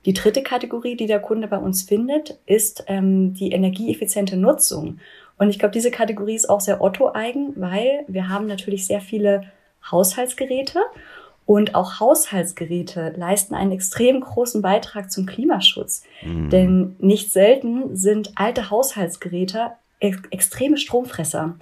Die 0.06 0.14
dritte 0.14 0.42
Kategorie, 0.42 0.96
die 0.96 1.08
der 1.08 1.20
Kunde 1.20 1.48
bei 1.48 1.58
uns 1.58 1.84
findet, 1.84 2.40
ist 2.46 2.86
ähm, 2.88 3.34
die 3.34 3.52
energieeffiziente 3.52 4.38
Nutzung. 4.38 4.98
Und 5.40 5.50
ich 5.50 5.58
glaube, 5.58 5.72
diese 5.72 5.90
Kategorie 5.90 6.36
ist 6.36 6.50
auch 6.50 6.62
sehr 6.62 6.82
Otto-eigen, 6.82 7.54
weil 7.56 8.04
wir 8.08 8.30
haben 8.30 8.46
natürlich 8.46 8.86
sehr 8.86 9.02
viele 9.02 9.46
Haushaltsgeräte 9.90 10.80
und 11.46 11.74
auch 11.74 12.00
Haushaltsgeräte 12.00 13.16
leisten 13.18 13.56
einen 13.56 13.72
extrem 13.72 14.20
großen 14.20 14.62
Beitrag 14.62 15.12
zum 15.12 15.26
Klimaschutz. 15.26 16.04
Mhm. 16.22 16.50
Denn 16.52 16.96
nicht 17.00 17.32
selten 17.32 17.96
sind 17.96 18.34
alte 18.36 18.70
Haushaltsgeräte 18.70 19.72
ex 20.00 20.20
extreme 20.30 20.78
Stromfresser. 20.78 21.56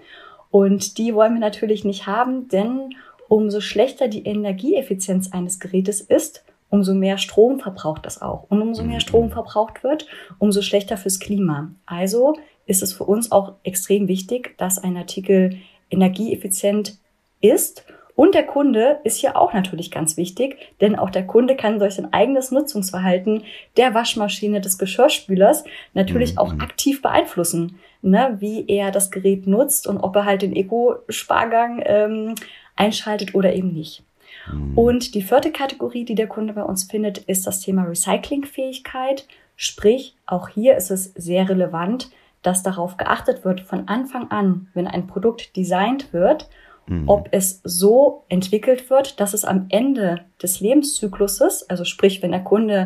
Und 0.52 0.98
die 0.98 1.14
wollen 1.14 1.36
wir 1.36 1.40
natürlich 1.40 1.86
nicht 1.86 2.08
haben, 2.08 2.50
denn 2.50 2.96
umso 3.30 3.62
schlechter 3.62 4.08
die 4.08 4.26
Energieeffizienz 4.26 5.32
eines 5.32 5.60
Gerätes 5.60 6.02
ist, 6.02 6.44
umso 6.70 6.94
mehr 6.94 7.18
Strom 7.18 7.60
verbraucht 7.60 8.06
das 8.06 8.22
auch. 8.22 8.46
Und 8.50 8.62
umso 8.62 8.84
mehr 8.84 8.96
mhm. 8.96 9.02
Strom 9.02 9.32
verbraucht 9.32 9.84
wird, 9.84 10.08
umso 10.40 10.62
schlechter 10.62 10.98
fürs 10.98 11.20
Klima. 11.20 11.70
Also 11.86 12.36
ist 12.68 12.84
es 12.84 12.94
für 12.94 13.06
uns 13.06 13.32
auch 13.32 13.54
extrem 13.64 14.08
wichtig, 14.08 14.56
dass 14.58 14.78
ein 14.78 14.98
Artikel 14.98 15.58
energieeffizient 15.90 16.98
ist. 17.42 17.86
Und 18.16 18.34
der 18.34 18.48
Kunde 18.48 19.00
ist 19.04 19.18
hier 19.18 19.38
auch 19.38 19.54
natürlich 19.54 19.92
ganz 19.92 20.18
wichtig, 20.18 20.58
denn 20.82 20.96
auch 20.96 21.12
der 21.12 21.28
Kunde 21.28 21.56
kann 21.56 21.78
durch 21.78 21.96
sein 21.96 22.12
eigenes 22.14 22.52
Nutzungsverhalten 22.52 23.44
der 23.78 23.94
Waschmaschine 23.94 24.60
des 24.60 24.80
Geschirrspülers 24.80 25.64
natürlich 25.94 26.34
mhm. 26.34 26.38
auch 26.40 26.54
aktiv 26.54 27.04
beeinflussen, 27.04 27.78
ne, 28.02 28.36
wie 28.40 28.66
er 28.68 28.90
das 28.90 29.12
Gerät 29.12 29.46
nutzt 29.46 29.86
und 29.86 30.00
ob 30.00 30.16
er 30.16 30.26
halt 30.26 30.42
den 30.42 30.56
Eco-Spargang 30.56 31.84
ähm, 31.86 32.36
einschaltet 32.76 33.36
oder 33.36 33.54
eben 33.54 33.72
nicht. 33.72 34.04
Mhm. 34.52 34.76
Und 34.76 35.14
die 35.14 35.22
vierte 35.22 35.52
Kategorie, 35.52 36.04
die 36.04 36.16
der 36.16 36.28
Kunde 36.28 36.54
bei 36.54 36.64
uns 36.64 36.86
findet, 36.86 37.20
ist 37.20 37.46
das 37.46 37.60
Thema 37.60 37.84
Recyclingfähigkeit. 37.84 39.28
Sprich, 39.56 40.16
auch 40.26 40.50
hier 40.50 40.76
ist 40.76 40.90
es 40.90 41.14
sehr 41.16 41.50
relevant, 41.50 42.10
dass 42.48 42.64
darauf 42.64 42.96
geachtet 42.96 43.44
wird 43.44 43.60
von 43.60 43.90
Anfang 43.90 44.32
an, 44.32 44.70
wenn 44.74 44.88
ein 44.88 45.06
Produkt 45.06 45.58
designt 45.58 46.14
wird, 46.14 46.48
mhm. 46.86 47.04
ob 47.10 47.28
es 47.32 47.60
so 47.66 48.24
entwickelt 48.30 48.90
wird, 48.90 49.20
dass 49.20 49.34
es 49.34 49.44
am 49.44 49.66
Ende 49.68 50.22
des 50.42 50.62
Lebenszykluses, 50.62 51.70
also 51.70 51.84
sprich, 51.84 52.24
wenn 52.24 52.32
der 52.32 52.46
Kunde 52.46 52.86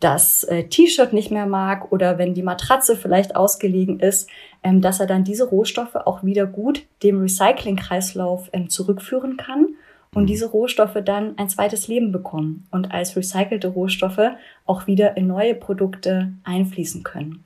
das 0.00 0.42
äh, 0.42 0.64
T-Shirt 0.64 1.12
nicht 1.12 1.30
mehr 1.30 1.46
mag 1.46 1.92
oder 1.92 2.18
wenn 2.18 2.34
die 2.34 2.42
Matratze 2.42 2.96
vielleicht 2.96 3.36
ausgelegen 3.36 4.00
ist, 4.00 4.28
ähm, 4.64 4.80
dass 4.80 4.98
er 4.98 5.06
dann 5.06 5.22
diese 5.22 5.48
Rohstoffe 5.48 5.94
auch 5.94 6.24
wieder 6.24 6.46
gut 6.46 6.82
dem 7.04 7.20
Recyclingkreislauf 7.20 8.50
ähm, 8.52 8.68
zurückführen 8.68 9.36
kann 9.36 9.76
und 10.14 10.26
diese 10.26 10.46
Rohstoffe 10.46 10.98
dann 11.04 11.36
ein 11.38 11.48
zweites 11.48 11.88
Leben 11.88 12.12
bekommen 12.12 12.66
und 12.70 12.92
als 12.92 13.16
recycelte 13.16 13.68
Rohstoffe 13.68 14.30
auch 14.66 14.86
wieder 14.86 15.16
in 15.16 15.26
neue 15.26 15.54
Produkte 15.54 16.32
einfließen 16.44 17.02
können. 17.02 17.44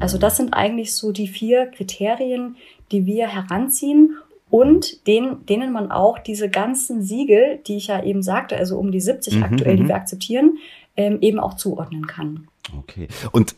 Also 0.00 0.18
das 0.18 0.36
sind 0.36 0.52
eigentlich 0.52 0.94
so 0.94 1.12
die 1.12 1.28
vier 1.28 1.66
Kriterien, 1.66 2.56
die 2.90 3.06
wir 3.06 3.28
heranziehen 3.28 4.16
und 4.50 5.06
denen, 5.06 5.46
denen 5.46 5.72
man 5.72 5.90
auch 5.90 6.18
diese 6.18 6.50
ganzen 6.50 7.02
Siegel, 7.02 7.60
die 7.66 7.76
ich 7.76 7.86
ja 7.86 8.02
eben 8.02 8.22
sagte, 8.22 8.56
also 8.56 8.78
um 8.78 8.92
die 8.92 9.00
70 9.00 9.36
mhm, 9.36 9.42
aktuell, 9.44 9.76
die 9.76 9.84
mhm. 9.84 9.88
wir 9.88 9.96
akzeptieren, 9.96 10.58
ähm, 10.96 11.18
eben 11.22 11.38
auch 11.38 11.54
zuordnen 11.54 12.06
kann. 12.06 12.48
Okay. 12.78 13.08
Und 13.32 13.56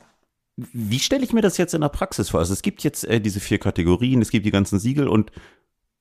wie 0.56 1.00
stelle 1.00 1.24
ich 1.24 1.32
mir 1.32 1.40
das 1.40 1.58
jetzt 1.58 1.74
in 1.74 1.80
der 1.80 1.88
Praxis 1.88 2.30
vor? 2.30 2.40
Also 2.40 2.52
es 2.52 2.62
gibt 2.62 2.84
jetzt 2.84 3.04
äh, 3.08 3.20
diese 3.20 3.40
vier 3.40 3.58
Kategorien, 3.58 4.22
es 4.22 4.30
gibt 4.30 4.46
die 4.46 4.52
ganzen 4.52 4.78
Siegel 4.78 5.08
und 5.08 5.32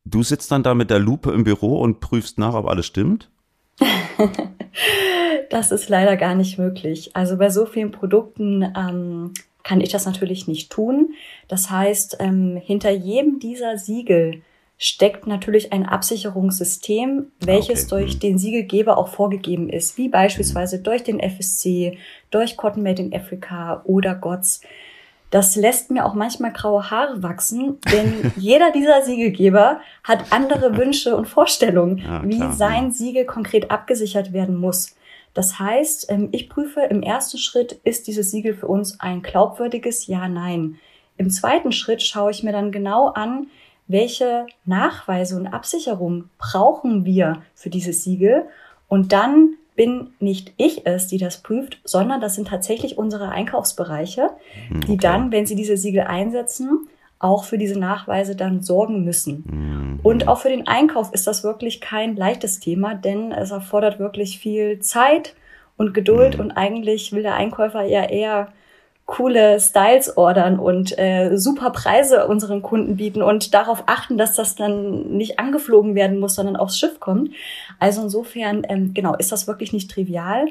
du 0.06 0.24
sitzt 0.24 0.52
dann 0.52 0.64
da 0.64 0.74
mit 0.74 0.90
der 0.90 1.00
Lupe 1.00 1.32
im 1.32 1.44
Büro 1.44 1.80
und 1.80 2.00
prüfst 2.00 2.38
nach, 2.38 2.54
ob 2.54 2.68
alles 2.68 2.86
stimmt? 2.86 3.30
das 5.50 5.72
ist 5.72 5.90
leider 5.90 6.18
gar 6.18 6.36
nicht 6.36 6.58
möglich. 6.58 7.16
Also 7.16 7.38
bei 7.38 7.50
so 7.50 7.66
vielen 7.66 7.92
Produkten 7.92 8.64
ähm, 8.76 9.34
kann 9.64 9.82
ich 9.82 9.90
das 9.90 10.06
natürlich 10.06 10.48
nicht 10.48 10.72
tun. 10.72 11.14
Das 11.48 11.70
heißt, 11.70 12.18
ähm, 12.20 12.62
hinter 12.64 12.92
jedem 12.92 13.40
dieser 13.40 13.78
Siegel 13.78 14.42
steckt 14.78 15.28
natürlich 15.28 15.72
ein 15.72 15.86
Absicherungssystem, 15.86 17.32
welches 17.40 17.86
okay. 17.86 18.02
durch 18.02 18.16
mhm. 18.16 18.20
den 18.20 18.38
Siegelgeber 18.38 18.98
auch 18.98 19.08
vorgegeben 19.08 19.70
ist, 19.70 19.98
wie 19.98 20.10
beispielsweise 20.10 20.80
durch 20.80 21.04
den 21.04 21.20
FSC, 21.20 21.98
durch 22.32 22.58
Cotton 22.58 22.84
Made 22.84 23.02
in 23.02 23.14
Africa 23.16 23.82
oder 23.86 24.16
GOTS. 24.16 24.62
Das 25.34 25.56
lässt 25.56 25.90
mir 25.90 26.06
auch 26.06 26.14
manchmal 26.14 26.54
graue 26.54 26.92
Haare 26.92 27.24
wachsen, 27.24 27.80
denn 27.92 28.32
jeder 28.38 28.72
dieser 28.72 29.02
Siegelgeber 29.02 29.82
hat 30.04 30.26
andere 30.32 30.78
Wünsche 30.78 31.16
und 31.16 31.28
Vorstellungen, 31.28 31.98
ja, 31.98 32.22
wie 32.24 32.56
sein 32.56 32.92
Siegel 32.92 33.26
konkret 33.26 33.72
abgesichert 33.72 34.32
werden 34.32 34.56
muss. 34.56 34.96
Das 35.34 35.58
heißt, 35.58 36.12
ähm, 36.12 36.30
ich 36.34 36.50
prüfe 36.50 36.82
im 36.82 37.02
ersten 37.02 37.40
Schritt, 37.40 37.80
ist 37.84 38.06
dieses 38.06 38.30
Siegel 38.30 38.54
für 38.54 38.68
uns 38.68 39.00
ein 39.00 39.24
glaubwürdiges 39.24 40.06
Ja, 40.06 40.28
Nein. 40.28 40.76
Im 41.18 41.32
zweiten 41.32 41.72
Schritt 41.72 42.04
schaue 42.04 42.30
ich 42.30 42.44
mir 42.44 42.52
dann 42.52 42.72
genau 42.72 43.08
an, 43.08 43.48
welche 43.88 44.46
Nachweise 44.66 45.36
und 45.36 45.48
Absicherung 45.48 46.30
brauchen 46.38 47.06
wir 47.06 47.42
für 47.56 47.72
dieses 47.72 48.04
Siegel. 48.04 48.46
Und 48.88 49.14
dann 49.14 49.56
bin 49.76 50.12
nicht 50.20 50.54
ich 50.58 50.86
es, 50.86 51.08
die 51.08 51.18
das 51.18 51.42
prüft, 51.42 51.80
sondern 51.84 52.22
das 52.22 52.36
sind 52.36 52.48
tatsächlich 52.48 52.98
unsere 52.98 53.30
Einkaufsbereiche, 53.30 54.30
hm, 54.68 54.78
okay. 54.78 54.86
die 54.88 54.98
dann, 54.98 55.32
wenn 55.32 55.46
sie 55.46 55.56
diese 55.56 55.78
Siegel 55.78 56.04
einsetzen, 56.04 56.88
auch 57.20 57.46
für 57.46 57.58
diese 57.58 57.80
Nachweise 57.80 58.36
dann 58.36 58.62
sorgen 58.62 59.06
müssen. 59.06 59.46
Mhm. 59.48 60.00
Und 60.04 60.28
auch 60.28 60.40
für 60.40 60.50
den 60.50 60.68
Einkauf 60.68 61.14
ist 61.14 61.26
das 61.26 61.44
wirklich 61.44 61.80
kein 61.80 62.18
leichtes 62.18 62.60
Thema, 62.60 62.96
denn 62.96 63.32
es 63.32 63.52
erfordert 63.52 63.98
wirklich 63.98 64.40
viel 64.40 64.80
Zeit 64.80 65.34
und 65.78 65.94
Geduld 65.94 66.36
mhm. 66.36 66.42
und 66.42 66.52
eigentlich 66.52 67.14
will 67.14 67.24
der 67.24 67.36
Einkäufer 67.36 67.84
ja 67.84 68.04
eher 68.04 68.50
coole 69.06 69.60
Styles 69.60 70.16
ordern 70.18 70.60
und 70.60 70.98
äh, 70.98 71.36
super 71.36 71.72
Preise 71.72 72.28
unseren 72.28 72.62
Kunden 72.62 72.96
bieten 72.96 73.22
und 73.22 73.54
darauf 73.54 73.84
achten, 73.86 74.18
dass 74.18 74.36
das 74.36 74.56
dann 74.56 75.18
nicht 75.18 75.40
angeflogen 75.40 75.94
werden 75.94 76.20
muss, 76.20 76.36
sondern 76.36 76.56
aufs 76.56 76.78
Schiff 76.78 77.00
kommt. 77.00 77.32
Also 77.80 78.04
insofern, 78.04 78.66
ähm, 78.70 78.94
genau, 78.94 79.16
ist 79.16 79.32
das 79.32 79.46
wirklich 79.48 79.74
nicht 79.74 79.92
trivial. 79.92 80.48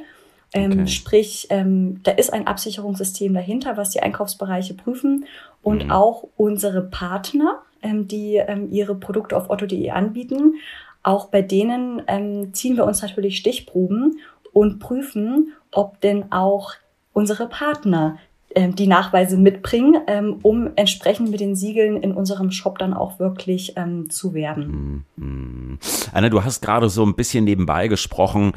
Ähm, 0.53 0.73
okay. 0.73 0.87
Sprich, 0.87 1.47
ähm, 1.49 2.01
da 2.03 2.13
ist 2.13 2.33
ein 2.33 2.47
Absicherungssystem 2.47 3.33
dahinter, 3.33 3.79
was 3.79 3.91
die 3.91 4.01
Einkaufsbereiche 4.01 4.75
prüfen 4.75 5.25
und 5.63 5.87
mhm. 5.87 5.91
auch 5.91 6.29
unsere 6.37 6.83
Partner, 6.83 7.63
ähm, 7.83 8.07
die 8.07 8.37
ähm, 8.37 8.69
ihre 8.71 8.95
Produkte 8.95 9.35
auf 9.35 9.49
otto.de 9.49 9.91
anbieten. 9.91 10.57
Auch 11.03 11.29
bei 11.29 11.41
denen 11.41 12.03
ähm, 12.07 12.53
ziehen 12.53 12.77
wir 12.77 12.85
uns 12.85 13.01
natürlich 13.01 13.39
Stichproben 13.39 14.21
und 14.53 14.79
prüfen, 14.79 15.53
ob 15.73 16.01
denn 16.03 16.31
auch 16.31 16.75
unsere 17.15 17.49
Partner 17.49 18.19
die 18.55 18.87
Nachweise 18.87 19.37
mitbringen, 19.37 19.97
ähm, 20.07 20.39
um 20.43 20.71
entsprechend 20.77 21.31
mit 21.31 21.41
den 21.41 21.57
Siegeln 21.57 21.97
in 21.97 22.13
unserem 22.13 22.51
Shop 22.51 22.79
dann 22.79 22.95
auch 22.95 23.19
wirklich 23.19 23.75
ähm, 23.77 24.11
zu 24.11 24.35
werben. 24.35 25.05
Mhm. 25.17 25.79
Anna, 26.13 26.29
du 26.29 26.45
hast 26.45 26.61
gerade 26.61 26.89
so 26.89 27.05
ein 27.05 27.15
bisschen 27.15 27.45
nebenbei 27.45 27.89
gesprochen, 27.89 28.53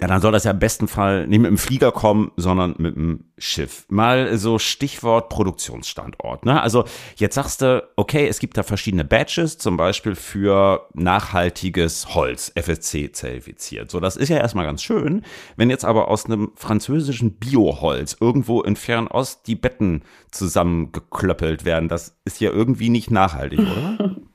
ja, 0.00 0.06
dann 0.06 0.22
soll 0.22 0.32
das 0.32 0.44
ja 0.44 0.52
im 0.52 0.58
besten 0.58 0.88
Fall 0.88 1.26
nicht 1.26 1.40
mit 1.40 1.50
dem 1.50 1.58
Flieger 1.58 1.92
kommen, 1.92 2.32
sondern 2.36 2.74
mit 2.78 2.96
dem 2.96 3.24
Schiff. 3.36 3.84
Mal 3.88 4.38
so 4.38 4.58
Stichwort 4.58 5.28
Produktionsstandort. 5.28 6.46
Ne? 6.46 6.60
Also 6.60 6.84
jetzt 7.16 7.34
sagst 7.34 7.60
du, 7.60 7.86
okay, 7.96 8.26
es 8.26 8.38
gibt 8.38 8.56
da 8.56 8.62
verschiedene 8.62 9.04
Badges, 9.04 9.58
zum 9.58 9.76
Beispiel 9.76 10.14
für 10.14 10.88
nachhaltiges 10.94 12.14
Holz, 12.14 12.50
FSC 12.54 13.12
zertifiziert. 13.12 13.90
So, 13.90 14.00
das 14.00 14.16
ist 14.16 14.30
ja 14.30 14.38
erstmal 14.38 14.64
ganz 14.64 14.82
schön. 14.82 15.22
Wenn 15.56 15.68
jetzt 15.68 15.84
aber 15.84 16.08
aus 16.08 16.24
einem 16.24 16.52
französischen 16.54 17.32
Bioholz 17.32 18.16
irgendwo 18.18 18.62
in 18.62 18.76
Fernost 18.76 19.46
die 19.46 19.56
Betten 19.56 20.02
zusammengeklöppelt 20.30 21.66
werden, 21.66 21.90
das 21.90 22.18
ist 22.24 22.40
ja 22.40 22.50
irgendwie 22.50 22.88
nicht 22.88 23.10
nachhaltig, 23.10 23.60
oder? 23.60 24.16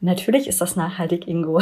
Natürlich 0.00 0.48
ist 0.48 0.60
das 0.60 0.76
nachhaltig, 0.76 1.28
Ingo. 1.28 1.60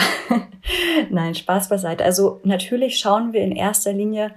Nein, 1.11 1.35
Spaß 1.35 1.69
beiseite. 1.69 2.05
Also 2.05 2.41
natürlich 2.45 2.99
schauen 2.99 3.33
wir 3.33 3.41
in 3.43 3.53
erster 3.53 3.93
Linie 3.93 4.33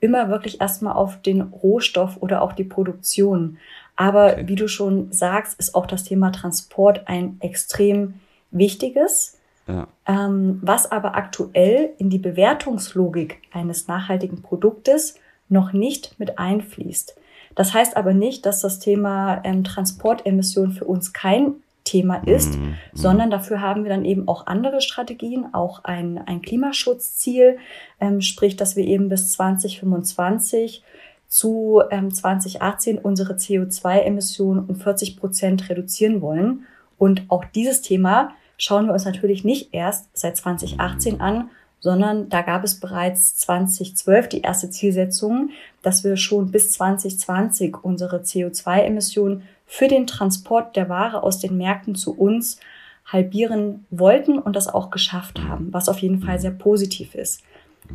immer 0.00 0.28
wirklich 0.28 0.60
erstmal 0.60 0.94
auf 0.94 1.22
den 1.22 1.40
Rohstoff 1.40 2.16
oder 2.20 2.42
auch 2.42 2.52
die 2.52 2.64
Produktion. 2.64 3.58
Aber 3.96 4.32
okay. 4.32 4.48
wie 4.48 4.56
du 4.56 4.68
schon 4.68 5.12
sagst, 5.12 5.58
ist 5.58 5.74
auch 5.74 5.86
das 5.86 6.04
Thema 6.04 6.30
Transport 6.30 7.06
ein 7.06 7.36
extrem 7.40 8.14
wichtiges, 8.50 9.38
ja. 9.68 9.86
ähm, 10.06 10.58
was 10.62 10.90
aber 10.90 11.14
aktuell 11.14 11.90
in 11.98 12.10
die 12.10 12.18
Bewertungslogik 12.18 13.40
eines 13.52 13.86
nachhaltigen 13.86 14.42
Produktes 14.42 15.14
noch 15.48 15.72
nicht 15.72 16.18
mit 16.18 16.38
einfließt. 16.38 17.16
Das 17.54 17.72
heißt 17.72 17.96
aber 17.96 18.14
nicht, 18.14 18.46
dass 18.46 18.60
das 18.60 18.80
Thema 18.80 19.40
ähm, 19.44 19.62
Transportemission 19.62 20.72
für 20.72 20.84
uns 20.84 21.12
kein 21.12 21.54
Thema 21.84 22.16
ist, 22.26 22.58
mhm. 22.58 22.74
sondern 22.94 23.30
dafür 23.30 23.60
haben 23.60 23.84
wir 23.84 23.90
dann 23.90 24.04
eben 24.04 24.26
auch 24.26 24.46
andere 24.46 24.80
Strategien, 24.80 25.52
auch 25.52 25.84
ein, 25.84 26.18
ein 26.18 26.40
Klimaschutzziel, 26.42 27.58
ähm, 28.00 28.22
sprich, 28.22 28.56
dass 28.56 28.74
wir 28.74 28.84
eben 28.84 29.08
bis 29.08 29.32
2025 29.32 30.82
zu 31.28 31.82
ähm, 31.90 32.12
2018 32.12 32.98
unsere 32.98 33.34
CO2-Emissionen 33.34 34.64
um 34.66 34.76
40 34.76 35.18
Prozent 35.18 35.68
reduzieren 35.68 36.22
wollen. 36.22 36.66
Und 36.96 37.24
auch 37.28 37.44
dieses 37.44 37.82
Thema 37.82 38.30
schauen 38.56 38.86
wir 38.86 38.92
uns 38.92 39.04
natürlich 39.04 39.44
nicht 39.44 39.74
erst 39.74 40.08
seit 40.16 40.36
2018 40.36 41.20
an, 41.20 41.50
sondern 41.80 42.30
da 42.30 42.40
gab 42.40 42.64
es 42.64 42.80
bereits 42.80 43.36
2012 43.36 44.28
die 44.30 44.40
erste 44.40 44.70
Zielsetzung, 44.70 45.50
dass 45.82 46.02
wir 46.02 46.16
schon 46.16 46.50
bis 46.50 46.72
2020 46.72 47.76
unsere 47.82 48.20
CO2-Emissionen 48.20 49.42
für 49.66 49.88
den 49.88 50.06
Transport 50.06 50.76
der 50.76 50.88
Ware 50.88 51.22
aus 51.22 51.38
den 51.38 51.56
Märkten 51.56 51.94
zu 51.94 52.16
uns 52.16 52.60
halbieren 53.06 53.86
wollten 53.90 54.38
und 54.38 54.56
das 54.56 54.68
auch 54.68 54.90
geschafft 54.90 55.40
haben, 55.40 55.72
was 55.72 55.88
auf 55.88 55.98
jeden 55.98 56.20
Fall 56.20 56.38
sehr 56.38 56.50
positiv 56.50 57.14
ist. 57.14 57.42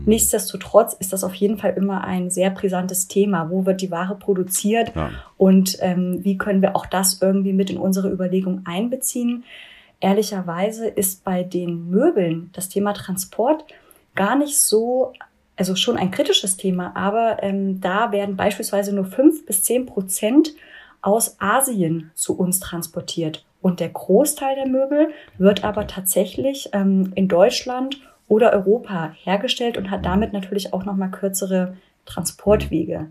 Nichtsdestotrotz 0.05 0.93
ist 0.93 1.13
das 1.13 1.23
auf 1.23 1.33
jeden 1.33 1.57
Fall 1.57 1.73
immer 1.75 2.03
ein 2.03 2.29
sehr 2.29 2.51
brisantes 2.51 3.07
Thema. 3.07 3.49
Wo 3.49 3.65
wird 3.65 3.81
die 3.81 3.89
Ware 3.89 4.15
produziert 4.15 4.91
ja. 4.95 5.09
und 5.37 5.77
ähm, 5.81 6.23
wie 6.23 6.37
können 6.37 6.61
wir 6.61 6.75
auch 6.75 6.85
das 6.85 7.21
irgendwie 7.21 7.53
mit 7.53 7.71
in 7.71 7.77
unsere 7.77 8.11
Überlegung 8.11 8.61
einbeziehen? 8.65 9.43
Ehrlicherweise 9.99 10.87
ist 10.87 11.23
bei 11.23 11.43
den 11.43 11.89
Möbeln 11.89 12.51
das 12.53 12.69
Thema 12.69 12.93
Transport 12.93 13.65
gar 14.15 14.35
nicht 14.35 14.59
so, 14.59 15.13
also 15.55 15.75
schon 15.75 15.97
ein 15.97 16.11
kritisches 16.11 16.55
Thema, 16.55 16.95
aber 16.95 17.41
ähm, 17.41 17.81
da 17.81 18.11
werden 18.11 18.37
beispielsweise 18.37 18.93
nur 18.93 19.05
fünf 19.05 19.45
bis 19.45 19.63
zehn 19.63 19.87
Prozent 19.87 20.53
aus 21.01 21.37
Asien 21.39 22.11
zu 22.13 22.37
uns 22.37 22.59
transportiert. 22.59 23.45
Und 23.61 23.79
der 23.79 23.89
Großteil 23.89 24.55
der 24.55 24.67
Möbel 24.67 25.09
wird 25.37 25.63
aber 25.63 25.87
tatsächlich 25.87 26.69
ähm, 26.73 27.11
in 27.15 27.27
Deutschland 27.27 28.01
oder 28.27 28.53
Europa 28.53 29.11
hergestellt 29.23 29.77
und 29.77 29.91
hat 29.91 30.05
damit 30.05 30.33
natürlich 30.33 30.73
auch 30.73 30.85
nochmal 30.85 31.11
kürzere 31.11 31.75
Transportwege. 32.05 33.07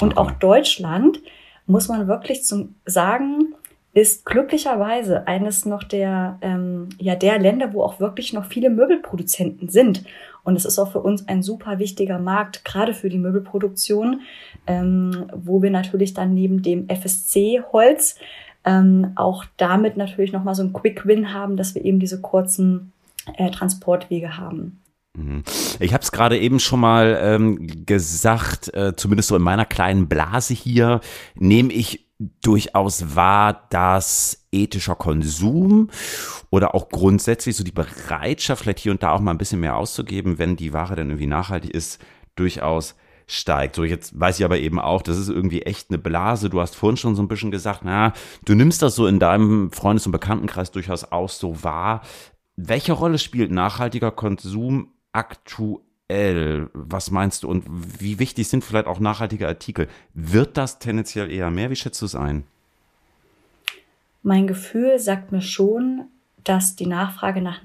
Und 0.00 0.16
auch 0.16 0.30
Deutschland, 0.32 1.20
muss 1.66 1.88
man 1.88 2.08
wirklich 2.08 2.44
zum 2.44 2.74
sagen, 2.86 3.54
ist 3.94 4.24
glücklicherweise 4.24 5.26
eines 5.26 5.66
noch 5.66 5.84
der, 5.84 6.38
ähm, 6.40 6.88
ja, 6.98 7.14
der 7.14 7.38
Länder, 7.38 7.74
wo 7.74 7.82
auch 7.82 8.00
wirklich 8.00 8.32
noch 8.32 8.46
viele 8.46 8.70
Möbelproduzenten 8.70 9.68
sind. 9.68 10.04
Und 10.44 10.56
es 10.56 10.64
ist 10.64 10.78
auch 10.78 10.90
für 10.90 11.00
uns 11.00 11.28
ein 11.28 11.42
super 11.42 11.78
wichtiger 11.78 12.18
Markt, 12.18 12.64
gerade 12.64 12.94
für 12.94 13.08
die 13.08 13.18
Möbelproduktion, 13.18 14.22
ähm, 14.66 15.26
wo 15.34 15.62
wir 15.62 15.70
natürlich 15.70 16.14
dann 16.14 16.34
neben 16.34 16.62
dem 16.62 16.88
FSC-Holz 16.88 18.16
ähm, 18.64 19.12
auch 19.16 19.44
damit 19.56 19.96
natürlich 19.96 20.32
nochmal 20.32 20.54
so 20.54 20.62
ein 20.62 20.72
Quick 20.72 21.06
Win 21.06 21.32
haben, 21.32 21.56
dass 21.56 21.74
wir 21.74 21.84
eben 21.84 21.98
diese 21.98 22.20
kurzen 22.20 22.92
äh, 23.36 23.50
Transportwege 23.50 24.36
haben. 24.36 24.80
Mhm. 25.16 25.42
Ich 25.78 25.92
habe 25.92 26.02
es 26.02 26.12
gerade 26.12 26.38
eben 26.38 26.58
schon 26.58 26.80
mal 26.80 27.18
ähm, 27.20 27.84
gesagt, 27.86 28.72
äh, 28.74 28.94
zumindest 28.96 29.28
so 29.28 29.36
in 29.36 29.42
meiner 29.42 29.64
kleinen 29.64 30.08
Blase 30.08 30.54
hier, 30.54 31.00
nehme 31.34 31.72
ich 31.72 32.06
durchaus 32.42 33.16
wahr, 33.16 33.66
dass 33.70 34.46
ethischer 34.52 34.94
Konsum 34.94 35.90
oder 36.50 36.74
auch 36.74 36.88
grundsätzlich 36.88 37.56
so 37.56 37.64
die 37.64 37.72
Bereitschaft, 37.72 38.62
vielleicht 38.62 38.80
hier 38.80 38.92
und 38.92 39.02
da 39.02 39.12
auch 39.12 39.20
mal 39.20 39.30
ein 39.30 39.38
bisschen 39.38 39.60
mehr 39.60 39.76
auszugeben, 39.76 40.38
wenn 40.38 40.56
die 40.56 40.72
Ware 40.72 40.96
dann 40.96 41.10
irgendwie 41.10 41.26
nachhaltig 41.26 41.70
ist, 41.70 42.00
durchaus 42.36 42.94
steigt. 43.26 43.76
So, 43.76 43.84
jetzt 43.84 44.18
weiß 44.18 44.38
ich 44.38 44.44
aber 44.44 44.58
eben 44.58 44.78
auch, 44.78 45.02
das 45.02 45.16
ist 45.16 45.28
irgendwie 45.28 45.62
echt 45.62 45.90
eine 45.90 45.98
Blase. 45.98 46.50
Du 46.50 46.60
hast 46.60 46.76
vorhin 46.76 46.96
schon 46.96 47.14
so 47.14 47.22
ein 47.22 47.28
bisschen 47.28 47.50
gesagt, 47.50 47.80
na, 47.84 48.12
du 48.44 48.54
nimmst 48.54 48.82
das 48.82 48.94
so 48.94 49.06
in 49.06 49.18
deinem 49.18 49.70
Freundes- 49.72 50.06
und 50.06 50.12
Bekanntenkreis 50.12 50.70
durchaus 50.70 51.10
auch 51.10 51.28
so 51.28 51.62
wahr. 51.62 52.02
Welche 52.56 52.92
Rolle 52.92 53.18
spielt 53.18 53.50
nachhaltiger 53.50 54.10
Konsum 54.10 54.92
aktuell? 55.12 55.80
Was 56.72 57.10
meinst 57.10 57.42
du? 57.42 57.48
Und 57.48 57.64
wie 58.00 58.18
wichtig 58.18 58.48
sind 58.48 58.64
vielleicht 58.64 58.86
auch 58.86 59.00
nachhaltige 59.00 59.46
Artikel? 59.46 59.88
Wird 60.14 60.56
das 60.56 60.78
tendenziell 60.78 61.30
eher 61.30 61.50
mehr? 61.50 61.70
Wie 61.70 61.76
schätzt 61.76 62.00
du 62.02 62.06
es 62.06 62.14
ein? 62.14 62.44
Mein 64.22 64.46
Gefühl 64.46 64.98
sagt 64.98 65.32
mir 65.32 65.40
schon, 65.42 66.04
dass 66.44 66.76
die 66.76 66.86
Nachfrage 66.86 67.40
nach 67.40 67.62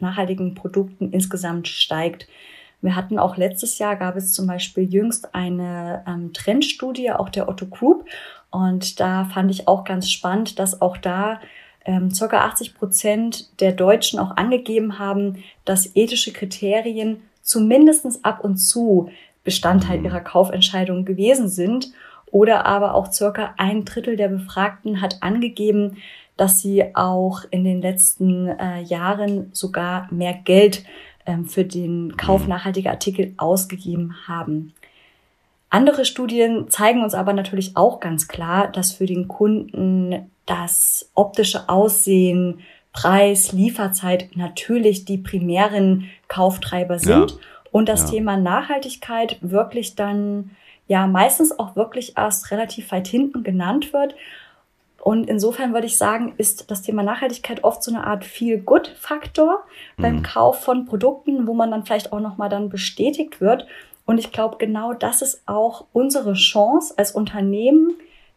nachhaltigen 0.00 0.54
Produkten 0.54 1.12
insgesamt 1.12 1.68
steigt. 1.68 2.28
Wir 2.82 2.96
hatten 2.96 3.18
auch 3.18 3.36
letztes 3.36 3.78
Jahr, 3.78 3.96
gab 3.96 4.16
es 4.16 4.32
zum 4.32 4.46
Beispiel 4.46 4.84
jüngst 4.84 5.34
eine 5.34 6.04
ähm, 6.06 6.32
Trendstudie, 6.32 7.10
auch 7.12 7.28
der 7.28 7.48
Otto 7.48 7.66
Group. 7.66 8.06
Und 8.50 9.00
da 9.00 9.26
fand 9.26 9.50
ich 9.50 9.68
auch 9.68 9.84
ganz 9.84 10.10
spannend, 10.10 10.58
dass 10.58 10.80
auch 10.80 10.96
da 10.96 11.40
ähm, 11.84 12.10
circa 12.10 12.44
80 12.44 12.74
Prozent 12.74 13.60
der 13.60 13.72
Deutschen 13.72 14.18
auch 14.18 14.36
angegeben 14.36 14.98
haben, 14.98 15.42
dass 15.64 15.94
ethische 15.94 16.32
Kriterien 16.32 17.22
zumindestens 17.50 18.24
ab 18.24 18.44
und 18.44 18.56
zu 18.56 19.10
Bestandteil 19.44 19.98
mhm. 19.98 20.06
ihrer 20.06 20.20
Kaufentscheidung 20.20 21.04
gewesen 21.04 21.48
sind. 21.48 21.92
Oder 22.30 22.64
aber 22.64 22.94
auch 22.94 23.10
circa 23.10 23.54
ein 23.56 23.84
Drittel 23.84 24.16
der 24.16 24.28
Befragten 24.28 25.00
hat 25.00 25.20
angegeben, 25.20 25.96
dass 26.36 26.60
sie 26.60 26.94
auch 26.94 27.42
in 27.50 27.64
den 27.64 27.82
letzten 27.82 28.48
äh, 28.48 28.80
Jahren 28.82 29.50
sogar 29.52 30.06
mehr 30.12 30.32
Geld 30.32 30.84
ähm, 31.26 31.46
für 31.46 31.64
den 31.64 32.16
Kauf 32.16 32.42
mhm. 32.42 32.50
nachhaltiger 32.50 32.90
Artikel 32.90 33.34
ausgegeben 33.36 34.14
haben. 34.28 34.72
Andere 35.70 36.04
Studien 36.04 36.68
zeigen 36.68 37.02
uns 37.02 37.14
aber 37.14 37.32
natürlich 37.32 37.76
auch 37.76 38.00
ganz 38.00 38.26
klar, 38.28 38.68
dass 38.68 38.92
für 38.92 39.06
den 39.06 39.28
Kunden 39.28 40.30
das 40.46 41.10
optische 41.14 41.68
Aussehen, 41.68 42.60
Preis, 42.92 43.52
Lieferzeit 43.52 44.36
natürlich 44.36 45.04
die 45.04 45.18
primären 45.18 46.10
Kauftreiber 46.28 46.98
sind 46.98 47.30
ja. 47.30 47.36
und 47.70 47.88
das 47.88 48.04
ja. 48.04 48.10
Thema 48.10 48.36
Nachhaltigkeit 48.36 49.38
wirklich 49.40 49.94
dann 49.94 50.50
ja 50.88 51.06
meistens 51.06 51.56
auch 51.58 51.76
wirklich 51.76 52.16
erst 52.16 52.50
relativ 52.50 52.90
weit 52.90 53.06
hinten 53.06 53.44
genannt 53.44 53.92
wird 53.92 54.14
und 55.00 55.30
insofern 55.30 55.72
würde 55.72 55.86
ich 55.86 55.96
sagen, 55.96 56.34
ist 56.36 56.70
das 56.70 56.82
Thema 56.82 57.02
Nachhaltigkeit 57.02 57.64
oft 57.64 57.82
so 57.82 57.90
eine 57.90 58.06
Art 58.06 58.24
Feel-Good-Faktor 58.24 59.64
mhm. 59.96 60.02
beim 60.02 60.22
Kauf 60.22 60.62
von 60.62 60.84
Produkten, 60.84 61.46
wo 61.46 61.54
man 61.54 61.70
dann 61.70 61.84
vielleicht 61.84 62.12
auch 62.12 62.20
nochmal 62.20 62.50
dann 62.50 62.68
bestätigt 62.68 63.40
wird. 63.40 63.66
Und 64.04 64.18
ich 64.18 64.30
glaube, 64.30 64.56
genau 64.58 64.92
das 64.92 65.22
ist 65.22 65.42
auch 65.46 65.86
unsere 65.92 66.34
Chance 66.34 66.94
als 66.98 67.12
Unternehmen, 67.12 67.94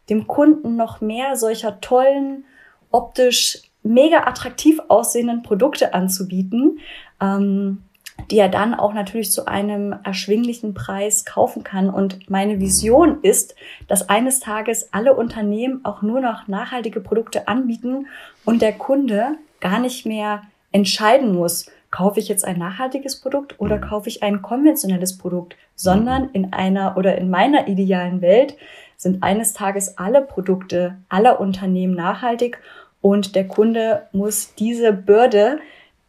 dem 0.08 0.26
Kunden 0.26 0.76
noch 0.76 1.00
mehr 1.00 1.36
solcher 1.36 1.80
tollen, 1.80 2.44
optisch 2.90 3.62
mega 3.84 4.26
attraktiv 4.26 4.80
aussehenden 4.88 5.42
Produkte 5.42 5.94
anzubieten. 5.94 6.80
Ähm, 7.20 7.84
die 8.30 8.38
er 8.38 8.48
dann 8.48 8.74
auch 8.74 8.94
natürlich 8.94 9.32
zu 9.32 9.46
einem 9.46 9.94
erschwinglichen 10.04 10.72
Preis 10.72 11.24
kaufen 11.24 11.62
kann. 11.62 11.90
Und 11.90 12.30
meine 12.30 12.60
Vision 12.60 13.18
ist, 13.22 13.54
dass 13.86 14.08
eines 14.08 14.40
Tages 14.40 14.92
alle 14.92 15.14
Unternehmen 15.14 15.84
auch 15.84 16.02
nur 16.02 16.20
noch 16.20 16.48
nachhaltige 16.48 17.00
Produkte 17.00 17.48
anbieten 17.48 18.06
und 18.44 18.62
der 18.62 18.72
Kunde 18.72 19.36
gar 19.60 19.78
nicht 19.78 20.06
mehr 20.06 20.42
entscheiden 20.72 21.34
muss, 21.34 21.70
kaufe 21.90 22.18
ich 22.18 22.28
jetzt 22.28 22.44
ein 22.44 22.58
nachhaltiges 22.58 23.20
Produkt 23.20 23.60
oder 23.60 23.78
kaufe 23.78 24.08
ich 24.08 24.22
ein 24.22 24.42
konventionelles 24.42 25.16
Produkt, 25.16 25.56
sondern 25.76 26.30
in 26.30 26.52
einer 26.52 26.96
oder 26.96 27.16
in 27.18 27.30
meiner 27.30 27.68
idealen 27.68 28.20
Welt 28.20 28.56
sind 28.96 29.22
eines 29.22 29.52
Tages 29.52 29.98
alle 29.98 30.22
Produkte 30.22 30.96
aller 31.08 31.40
Unternehmen 31.40 31.94
nachhaltig 31.94 32.58
und 33.04 33.34
der 33.34 33.46
Kunde 33.46 34.06
muss 34.12 34.54
diese 34.54 34.90
Bürde 34.90 35.58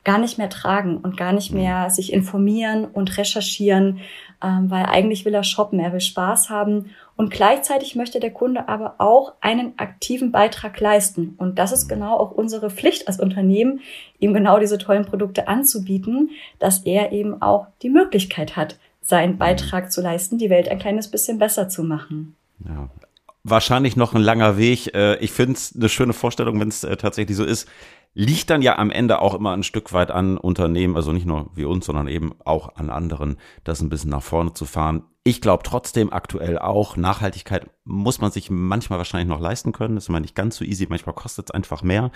gar 0.06 0.18
nicht 0.18 0.38
mehr 0.38 0.50
tragen 0.50 0.96
und 0.96 1.18
gar 1.18 1.34
nicht 1.34 1.52
mehr 1.52 1.90
sich 1.90 2.14
informieren 2.14 2.86
und 2.86 3.18
recherchieren, 3.18 4.00
ähm, 4.42 4.72
weil 4.72 4.86
eigentlich 4.86 5.26
will 5.26 5.34
er 5.34 5.44
shoppen, 5.44 5.78
er 5.82 5.92
will 5.92 6.00
Spaß 6.00 6.50
haben 6.50 6.92
und 7.18 7.32
gleichzeitig 7.32 7.98
möchte 7.98 8.22
der 8.22 8.32
Kunde 8.32 8.70
aber 8.70 8.96
auch 9.00 9.34
einen 9.42 9.74
aktiven 9.76 10.32
Beitrag 10.32 10.80
leisten. 10.80 11.36
Und 11.38 11.60
das 11.60 11.74
ist 11.74 11.90
genau 11.90 12.16
auch 12.16 12.32
unsere 12.32 12.70
Pflicht 12.70 13.10
als 13.10 13.20
Unternehmen, 13.20 13.82
ihm 14.20 14.34
genau 14.34 14.58
diese 14.58 14.78
tollen 14.78 15.04
Produkte 15.04 15.50
anzubieten, 15.50 16.30
dass 16.60 16.86
er 16.86 17.12
eben 17.12 17.42
auch 17.42 17.68
die 17.82 17.90
Möglichkeit 17.90 18.56
hat, 18.56 18.78
seinen 19.02 19.38
Beitrag 19.38 19.92
zu 19.92 20.02
leisten, 20.02 20.38
die 20.38 20.50
Welt 20.50 20.70
ein 20.70 20.80
kleines 20.80 21.12
bisschen 21.12 21.40
besser 21.40 21.68
zu 21.68 21.84
machen. 21.84 22.38
Ja, 22.66 22.90
wahrscheinlich 23.46 23.96
noch 23.96 24.14
ein 24.14 24.22
langer 24.22 24.58
Weg. 24.58 24.94
Äh, 24.94 25.18
ich 25.18 25.32
finde 25.32 25.54
es 25.54 25.74
eine 25.76 25.90
schöne 25.90 26.14
Vorstellung, 26.14 26.60
wenn 26.60 26.68
es 26.68 26.84
äh, 26.84 26.98
tatsächlich 26.98 27.38
so 27.38 27.46
ist 27.46 27.68
liegt 28.16 28.50
dann 28.50 28.62
ja 28.62 28.80
am 28.80 28.90
Ende 28.90 29.22
auch 29.22 29.36
immer 29.36 29.52
ein 29.52 29.64
Stück 29.64 29.94
weit 29.94 30.10
an 30.10 30.38
Unternehmen, 30.38 30.96
also 30.96 31.12
nicht 31.12 31.28
nur 31.28 31.52
wie 31.54 31.66
uns, 31.66 31.86
sondern 31.86 32.08
eben 32.08 32.34
auch 32.44 32.76
an 32.76 32.90
anderen, 32.90 33.38
das 33.64 33.82
ein 33.82 33.90
bisschen 33.90 34.10
nach 34.10 34.24
vorne 34.24 34.54
zu 34.54 34.66
fahren. 34.66 35.04
Ich 35.24 35.42
glaube 35.42 35.64
trotzdem 35.64 36.14
aktuell 36.14 36.58
auch, 36.58 36.98
Nachhaltigkeit 36.98 37.70
muss 37.84 38.22
man 38.22 38.32
sich 38.32 38.50
manchmal 38.50 39.00
wahrscheinlich 39.00 39.28
noch 39.28 39.42
leisten 39.42 39.74
können. 39.74 39.96
Das 39.96 40.06
ist 40.06 40.10
immer 40.10 40.20
nicht 40.20 40.36
ganz 40.36 40.56
so 40.56 40.64
easy, 40.64 40.88
manchmal 40.90 41.16
kostet 41.16 41.50
es 41.50 41.52
einfach 41.52 41.84
mehr. 41.84 42.12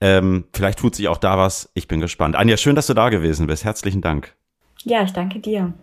Ähm, 0.00 0.46
vielleicht 0.52 0.80
tut 0.80 0.96
sich 0.96 1.06
auch 1.08 1.18
da 1.18 1.38
was. 1.38 1.70
Ich 1.74 1.86
bin 1.86 2.00
gespannt. 2.00 2.34
Anja, 2.34 2.56
schön, 2.56 2.74
dass 2.74 2.88
du 2.88 2.94
da 2.94 3.08
gewesen 3.08 3.46
bist. 3.46 3.64
Herzlichen 3.64 4.00
Dank. 4.00 4.34
Ja, 4.82 5.02
ich 5.04 5.12
danke 5.12 5.38
dir. 5.38 5.74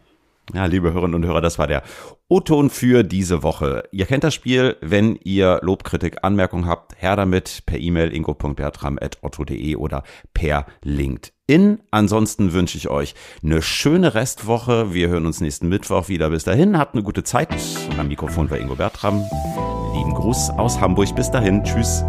Ja, 0.53 0.65
liebe 0.65 0.91
Hörerinnen 0.91 1.15
und 1.15 1.25
Hörer, 1.25 1.41
das 1.41 1.57
war 1.57 1.67
der 1.67 1.83
O-Ton 2.27 2.69
für 2.69 3.03
diese 3.03 3.43
Woche. 3.43 3.83
Ihr 3.91 4.05
kennt 4.05 4.23
das 4.23 4.33
Spiel. 4.33 4.75
Wenn 4.81 5.15
ihr 5.23 5.59
Lobkritik, 5.61 6.17
Anmerkungen 6.23 6.65
habt, 6.65 7.01
her 7.01 7.15
damit 7.15 7.63
per 7.65 7.79
E-Mail 7.79 8.13
ingo.bertram.otto.de 8.13 9.75
oder 9.77 10.03
per 10.33 10.65
LinkedIn. 10.83 11.79
Ansonsten 11.91 12.51
wünsche 12.51 12.77
ich 12.77 12.89
euch 12.89 13.15
eine 13.41 13.61
schöne 13.61 14.15
Restwoche. 14.15 14.93
Wir 14.93 15.07
hören 15.07 15.25
uns 15.25 15.41
nächsten 15.41 15.69
Mittwoch 15.69 16.09
wieder. 16.09 16.29
Bis 16.29 16.43
dahin, 16.43 16.77
habt 16.77 16.93
eine 16.93 17.03
gute 17.03 17.23
Zeit. 17.23 17.49
Am 17.97 18.09
Mikrofon 18.09 18.49
war 18.51 18.57
Ingo 18.57 18.75
Bertram. 18.75 19.23
Lieben 19.95 20.13
Gruß 20.13 20.49
aus 20.51 20.79
Hamburg. 20.81 21.15
Bis 21.15 21.31
dahin. 21.31 21.63
Tschüss. 21.63 22.03